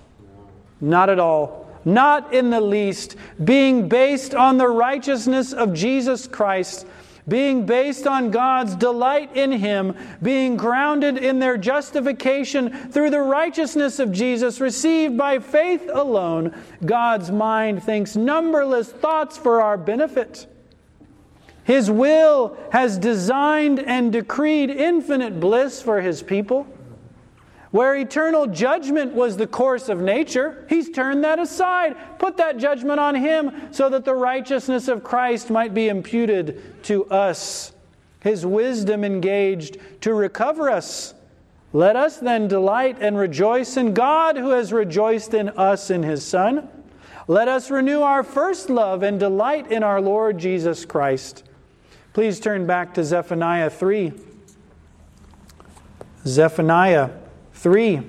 Not 0.80 1.10
at 1.10 1.20
all. 1.20 1.68
Not 1.84 2.32
in 2.32 2.50
the 2.50 2.60
least. 2.60 3.16
Being 3.42 3.88
based 3.88 4.34
on 4.34 4.56
the 4.56 4.68
righteousness 4.68 5.52
of 5.52 5.74
Jesus 5.74 6.26
Christ, 6.26 6.86
being 7.28 7.66
based 7.66 8.06
on 8.06 8.30
God's 8.30 8.74
delight 8.74 9.36
in 9.36 9.52
Him, 9.52 9.96
being 10.22 10.56
grounded 10.56 11.16
in 11.16 11.38
their 11.38 11.56
justification 11.56 12.70
through 12.90 13.10
the 13.10 13.20
righteousness 13.20 13.98
of 13.98 14.12
Jesus 14.12 14.60
received 14.60 15.16
by 15.16 15.38
faith 15.38 15.88
alone, 15.92 16.54
God's 16.84 17.30
mind 17.30 17.82
thinks 17.82 18.16
numberless 18.16 18.90
thoughts 18.90 19.38
for 19.38 19.62
our 19.62 19.76
benefit. 19.76 20.46
His 21.64 21.90
will 21.90 22.56
has 22.72 22.98
designed 22.98 23.78
and 23.78 24.12
decreed 24.12 24.70
infinite 24.70 25.38
bliss 25.38 25.80
for 25.80 26.00
His 26.00 26.22
people. 26.22 26.66
Where 27.72 27.96
eternal 27.96 28.46
judgment 28.46 29.14
was 29.14 29.38
the 29.38 29.46
course 29.46 29.88
of 29.88 29.98
nature, 29.98 30.66
He's 30.68 30.90
turned 30.90 31.24
that 31.24 31.38
aside, 31.38 31.96
put 32.18 32.36
that 32.36 32.58
judgment 32.58 33.00
on 33.00 33.14
Him 33.14 33.72
so 33.72 33.88
that 33.88 34.04
the 34.04 34.14
righteousness 34.14 34.88
of 34.88 35.02
Christ 35.02 35.50
might 35.50 35.72
be 35.72 35.88
imputed 35.88 36.84
to 36.84 37.06
us. 37.06 37.72
His 38.20 38.44
wisdom 38.44 39.04
engaged 39.04 39.78
to 40.02 40.12
recover 40.12 40.70
us. 40.70 41.14
Let 41.72 41.96
us 41.96 42.18
then 42.18 42.46
delight 42.46 42.98
and 43.00 43.16
rejoice 43.16 43.78
in 43.78 43.94
God 43.94 44.36
who 44.36 44.50
has 44.50 44.70
rejoiced 44.70 45.32
in 45.32 45.48
us 45.48 45.90
in 45.90 46.02
His 46.02 46.24
Son. 46.24 46.68
Let 47.26 47.48
us 47.48 47.70
renew 47.70 48.02
our 48.02 48.22
first 48.22 48.68
love 48.68 49.02
and 49.02 49.18
delight 49.18 49.72
in 49.72 49.82
our 49.82 50.00
Lord 50.00 50.36
Jesus 50.36 50.84
Christ. 50.84 51.42
Please 52.12 52.38
turn 52.38 52.66
back 52.66 52.92
to 52.94 53.04
Zephaniah 53.04 53.70
3. 53.70 54.12
Zephaniah 56.26 57.10
3, 57.62 58.02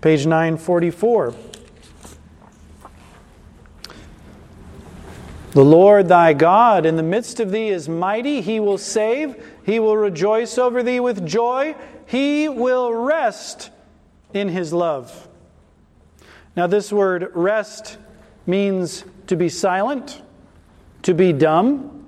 page 0.00 0.26
944. 0.26 1.34
The 5.52 5.64
Lord 5.64 6.08
thy 6.08 6.32
God 6.32 6.86
in 6.86 6.96
the 6.96 7.02
midst 7.02 7.40
of 7.40 7.50
thee 7.50 7.68
is 7.68 7.88
mighty. 7.88 8.40
He 8.40 8.60
will 8.60 8.78
save. 8.78 9.34
He 9.66 9.80
will 9.80 9.96
rejoice 9.96 10.56
over 10.56 10.82
thee 10.82 11.00
with 11.00 11.26
joy. 11.26 11.74
He 12.06 12.48
will 12.48 12.94
rest 12.94 13.70
in 14.32 14.48
his 14.48 14.72
love. 14.72 15.28
Now, 16.56 16.66
this 16.66 16.92
word 16.92 17.30
rest 17.34 17.98
means 18.46 19.04
to 19.26 19.36
be 19.36 19.48
silent, 19.48 20.22
to 21.02 21.12
be 21.12 21.32
dumb 21.32 22.00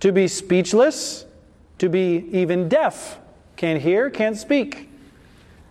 to 0.00 0.12
be 0.12 0.26
speechless, 0.26 1.26
to 1.78 1.88
be 1.88 2.26
even 2.32 2.68
deaf, 2.68 3.20
can't 3.56 3.80
hear, 3.80 4.10
can't 4.10 4.36
speak. 4.36 4.89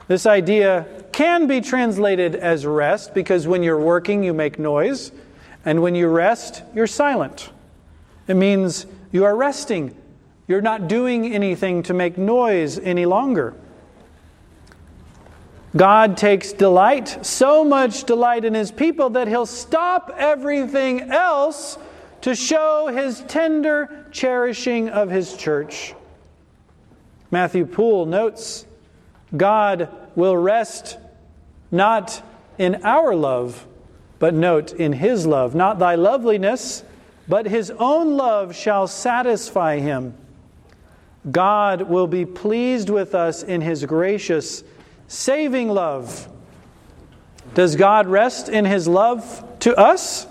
This 0.09 0.25
idea 0.25 0.87
can 1.11 1.45
be 1.45 1.61
translated 1.61 2.35
as 2.35 2.65
rest 2.65 3.13
because 3.13 3.47
when 3.47 3.61
you're 3.61 3.79
working, 3.79 4.23
you 4.23 4.33
make 4.33 4.57
noise, 4.57 5.11
and 5.63 5.83
when 5.83 5.93
you 5.93 6.07
rest, 6.07 6.63
you're 6.73 6.87
silent. 6.87 7.51
It 8.27 8.33
means 8.33 8.87
you 9.11 9.23
are 9.25 9.35
resting. 9.35 9.95
You're 10.47 10.63
not 10.63 10.87
doing 10.87 11.31
anything 11.31 11.83
to 11.83 11.93
make 11.93 12.17
noise 12.17 12.79
any 12.79 13.05
longer. 13.05 13.53
God 15.77 16.17
takes 16.17 16.53
delight, 16.53 17.23
so 17.23 17.63
much 17.63 18.05
delight 18.05 18.45
in 18.45 18.55
his 18.55 18.71
people 18.71 19.11
that 19.11 19.27
he'll 19.27 19.45
stop 19.45 20.11
everything 20.17 21.11
else 21.11 21.77
to 22.21 22.33
show 22.33 22.87
his 22.87 23.21
tender 23.27 24.07
cherishing 24.09 24.89
of 24.89 25.11
his 25.11 25.37
church. 25.37 25.93
Matthew 27.29 27.67
Poole 27.67 28.07
notes 28.07 28.65
God 29.35 29.89
will 30.15 30.35
rest 30.35 30.97
not 31.71 32.21
in 32.57 32.83
our 32.83 33.15
love, 33.15 33.67
but 34.17 34.33
note 34.33 34.73
in 34.73 34.93
his 34.93 35.25
love. 35.25 35.55
Not 35.55 35.79
thy 35.79 35.95
loveliness, 35.95 36.83
but 37.27 37.45
his 37.45 37.71
own 37.71 38.17
love 38.17 38.55
shall 38.55 38.87
satisfy 38.87 39.79
him. 39.79 40.15
God 41.29 41.83
will 41.83 42.07
be 42.07 42.25
pleased 42.25 42.89
with 42.89 43.13
us 43.13 43.43
in 43.43 43.61
his 43.61 43.85
gracious, 43.85 44.63
saving 45.07 45.69
love. 45.69 46.27
Does 47.53 47.75
God 47.75 48.07
rest 48.07 48.49
in 48.49 48.65
his 48.65 48.87
love 48.87 49.43
to 49.59 49.75
us? 49.75 50.27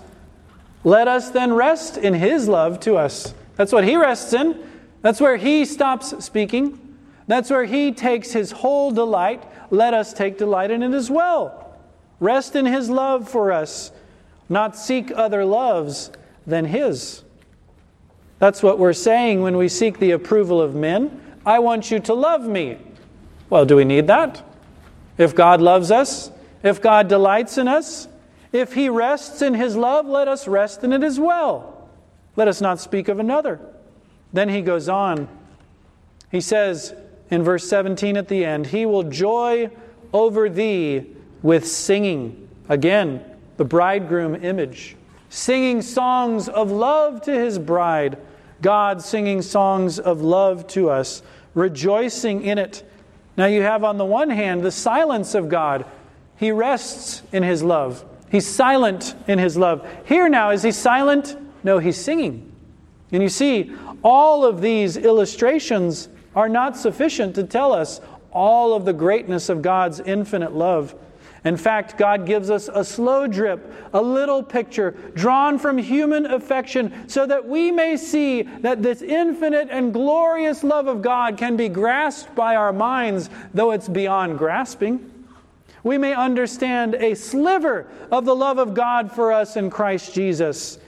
Let 0.83 1.07
us 1.07 1.29
then 1.29 1.53
rest 1.53 1.97
in 1.97 2.13
his 2.13 2.47
love 2.47 2.79
to 2.81 2.97
us. 2.97 3.33
That's 3.55 3.71
what 3.71 3.83
he 3.83 3.95
rests 3.97 4.33
in. 4.33 4.57
That's 5.01 5.19
where 5.21 5.37
he 5.37 5.65
stops 5.65 6.23
speaking. 6.23 6.88
That's 7.29 7.51
where 7.51 7.65
he 7.65 7.91
takes 7.91 8.31
his 8.31 8.49
whole 8.49 8.89
delight. 8.89 9.43
Let 9.69 9.93
us 9.93 10.13
take 10.13 10.39
delight 10.39 10.71
in 10.71 10.81
it 10.81 10.95
as 10.95 11.11
well. 11.11 11.77
Rest 12.19 12.55
in 12.55 12.65
his 12.65 12.89
love 12.89 13.29
for 13.29 13.51
us, 13.51 13.91
not 14.49 14.75
seek 14.75 15.11
other 15.15 15.45
loves 15.45 16.09
than 16.47 16.65
his. 16.65 17.21
That's 18.39 18.63
what 18.63 18.79
we're 18.79 18.93
saying 18.93 19.43
when 19.43 19.57
we 19.57 19.69
seek 19.69 19.99
the 19.99 20.09
approval 20.09 20.59
of 20.59 20.73
men. 20.73 21.21
I 21.45 21.59
want 21.59 21.91
you 21.91 21.99
to 21.99 22.15
love 22.15 22.47
me. 22.47 22.79
Well, 23.51 23.63
do 23.63 23.75
we 23.75 23.85
need 23.85 24.07
that? 24.07 24.41
If 25.19 25.35
God 25.35 25.61
loves 25.61 25.91
us, 25.91 26.31
if 26.63 26.81
God 26.81 27.07
delights 27.09 27.59
in 27.59 27.67
us, 27.67 28.07
if 28.51 28.73
he 28.73 28.89
rests 28.89 29.43
in 29.43 29.53
his 29.53 29.75
love, 29.75 30.07
let 30.07 30.27
us 30.27 30.47
rest 30.47 30.83
in 30.83 30.93
it 30.93 31.03
as 31.03 31.19
well. 31.19 31.91
Let 32.35 32.47
us 32.47 32.59
not 32.59 32.79
speak 32.79 33.07
of 33.07 33.19
another. 33.19 33.59
Then 34.33 34.49
he 34.49 34.63
goes 34.63 34.89
on. 34.89 35.27
He 36.31 36.41
says 36.41 36.95
in 37.29 37.43
verse 37.43 37.67
17 37.67 38.17
at 38.17 38.27
the 38.27 38.45
end, 38.45 38.67
He 38.67 38.85
will 38.85 39.03
joy 39.03 39.69
over 40.13 40.49
thee 40.49 41.05
with 41.41 41.67
singing. 41.67 42.49
Again, 42.67 43.23
the 43.57 43.65
bridegroom 43.65 44.35
image. 44.35 44.95
Singing 45.29 45.81
songs 45.81 46.49
of 46.49 46.71
love 46.71 47.21
to 47.23 47.31
his 47.31 47.59
bride. 47.59 48.17
God 48.61 49.01
singing 49.01 49.41
songs 49.41 49.99
of 49.99 50.21
love 50.21 50.67
to 50.67 50.89
us, 50.89 51.21
rejoicing 51.53 52.43
in 52.43 52.57
it. 52.57 52.83
Now 53.37 53.45
you 53.45 53.61
have 53.61 53.83
on 53.83 53.97
the 53.97 54.05
one 54.05 54.29
hand 54.29 54.63
the 54.63 54.71
silence 54.71 55.35
of 55.35 55.49
God. 55.49 55.85
He 56.37 56.51
rests 56.51 57.21
in 57.31 57.43
his 57.43 57.63
love. 57.63 58.03
He's 58.31 58.47
silent 58.47 59.15
in 59.27 59.39
his 59.39 59.57
love. 59.57 59.87
Here 60.05 60.29
now, 60.29 60.51
is 60.51 60.63
he 60.63 60.71
silent? 60.71 61.37
No, 61.63 61.79
he's 61.79 61.97
singing. 61.97 62.51
And 63.11 63.23
you 63.23 63.29
see, 63.29 63.75
all 64.03 64.45
of 64.45 64.61
these 64.61 64.97
illustrations 64.97 66.09
are 66.35 66.49
not 66.49 66.77
sufficient 66.77 67.35
to 67.35 67.43
tell 67.43 67.73
us 67.73 68.01
all 68.31 68.73
of 68.73 68.85
the 68.85 68.93
greatness 68.93 69.49
of 69.49 69.61
God's 69.61 69.99
infinite 69.99 70.53
love. 70.53 70.95
In 71.45 71.55
fact, 71.55 71.97
God 71.97 72.25
gives 72.25 72.49
us 72.49 72.69
a 72.71 72.83
slow 72.83 73.25
drip, 73.25 73.73
a 73.93 74.01
little 74.01 74.43
picture 74.43 74.91
drawn 75.13 75.57
from 75.57 75.77
human 75.77 76.25
affection 76.25 77.07
so 77.07 77.25
that 77.25 77.47
we 77.47 77.71
may 77.71 77.95
see 77.95 78.41
that 78.41 78.83
this 78.83 79.01
infinite 79.01 79.69
and 79.71 79.93
glorious 79.93 80.63
love 80.63 80.87
of 80.87 81.01
God 81.01 81.37
can 81.37 81.55
be 81.55 81.69
grasped 81.69 82.35
by 82.35 82.57
our 82.57 82.73
minds, 82.73 83.29
though 83.53 83.71
it's 83.71 83.87
beyond 83.87 84.37
grasping 84.37 85.09
we 85.83 85.97
may 85.97 86.13
understand 86.13 86.95
a 86.95 87.15
sliver 87.15 87.87
of 88.11 88.25
the 88.25 88.35
love 88.35 88.57
of 88.57 88.73
God 88.73 89.11
for 89.11 89.31
us 89.31 89.55
in 89.55 89.69
Christ 89.69 90.13
Jesus. 90.13 90.79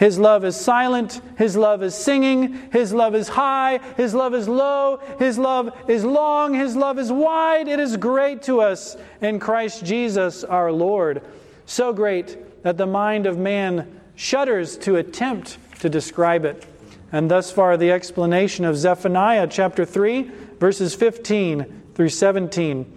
His 0.00 0.18
love 0.18 0.46
is 0.46 0.56
silent. 0.56 1.20
His 1.36 1.58
love 1.58 1.82
is 1.82 1.94
singing. 1.94 2.70
His 2.72 2.94
love 2.94 3.14
is 3.14 3.28
high. 3.28 3.80
His 3.98 4.14
love 4.14 4.32
is 4.32 4.48
low. 4.48 4.98
His 5.18 5.36
love 5.36 5.76
is 5.88 6.06
long. 6.06 6.54
His 6.54 6.74
love 6.74 6.98
is 6.98 7.12
wide. 7.12 7.68
It 7.68 7.78
is 7.78 7.98
great 7.98 8.42
to 8.44 8.62
us 8.62 8.96
in 9.20 9.38
Christ 9.38 9.84
Jesus 9.84 10.42
our 10.42 10.72
Lord. 10.72 11.22
So 11.66 11.92
great 11.92 12.62
that 12.62 12.78
the 12.78 12.86
mind 12.86 13.26
of 13.26 13.36
man 13.36 14.00
shudders 14.16 14.78
to 14.78 14.96
attempt 14.96 15.58
to 15.80 15.90
describe 15.90 16.46
it. 16.46 16.64
And 17.12 17.30
thus 17.30 17.52
far, 17.52 17.76
the 17.76 17.90
explanation 17.90 18.64
of 18.64 18.78
Zephaniah 18.78 19.48
chapter 19.48 19.84
3, 19.84 20.22
verses 20.58 20.94
15 20.94 21.82
through 21.94 22.08
17. 22.08 22.86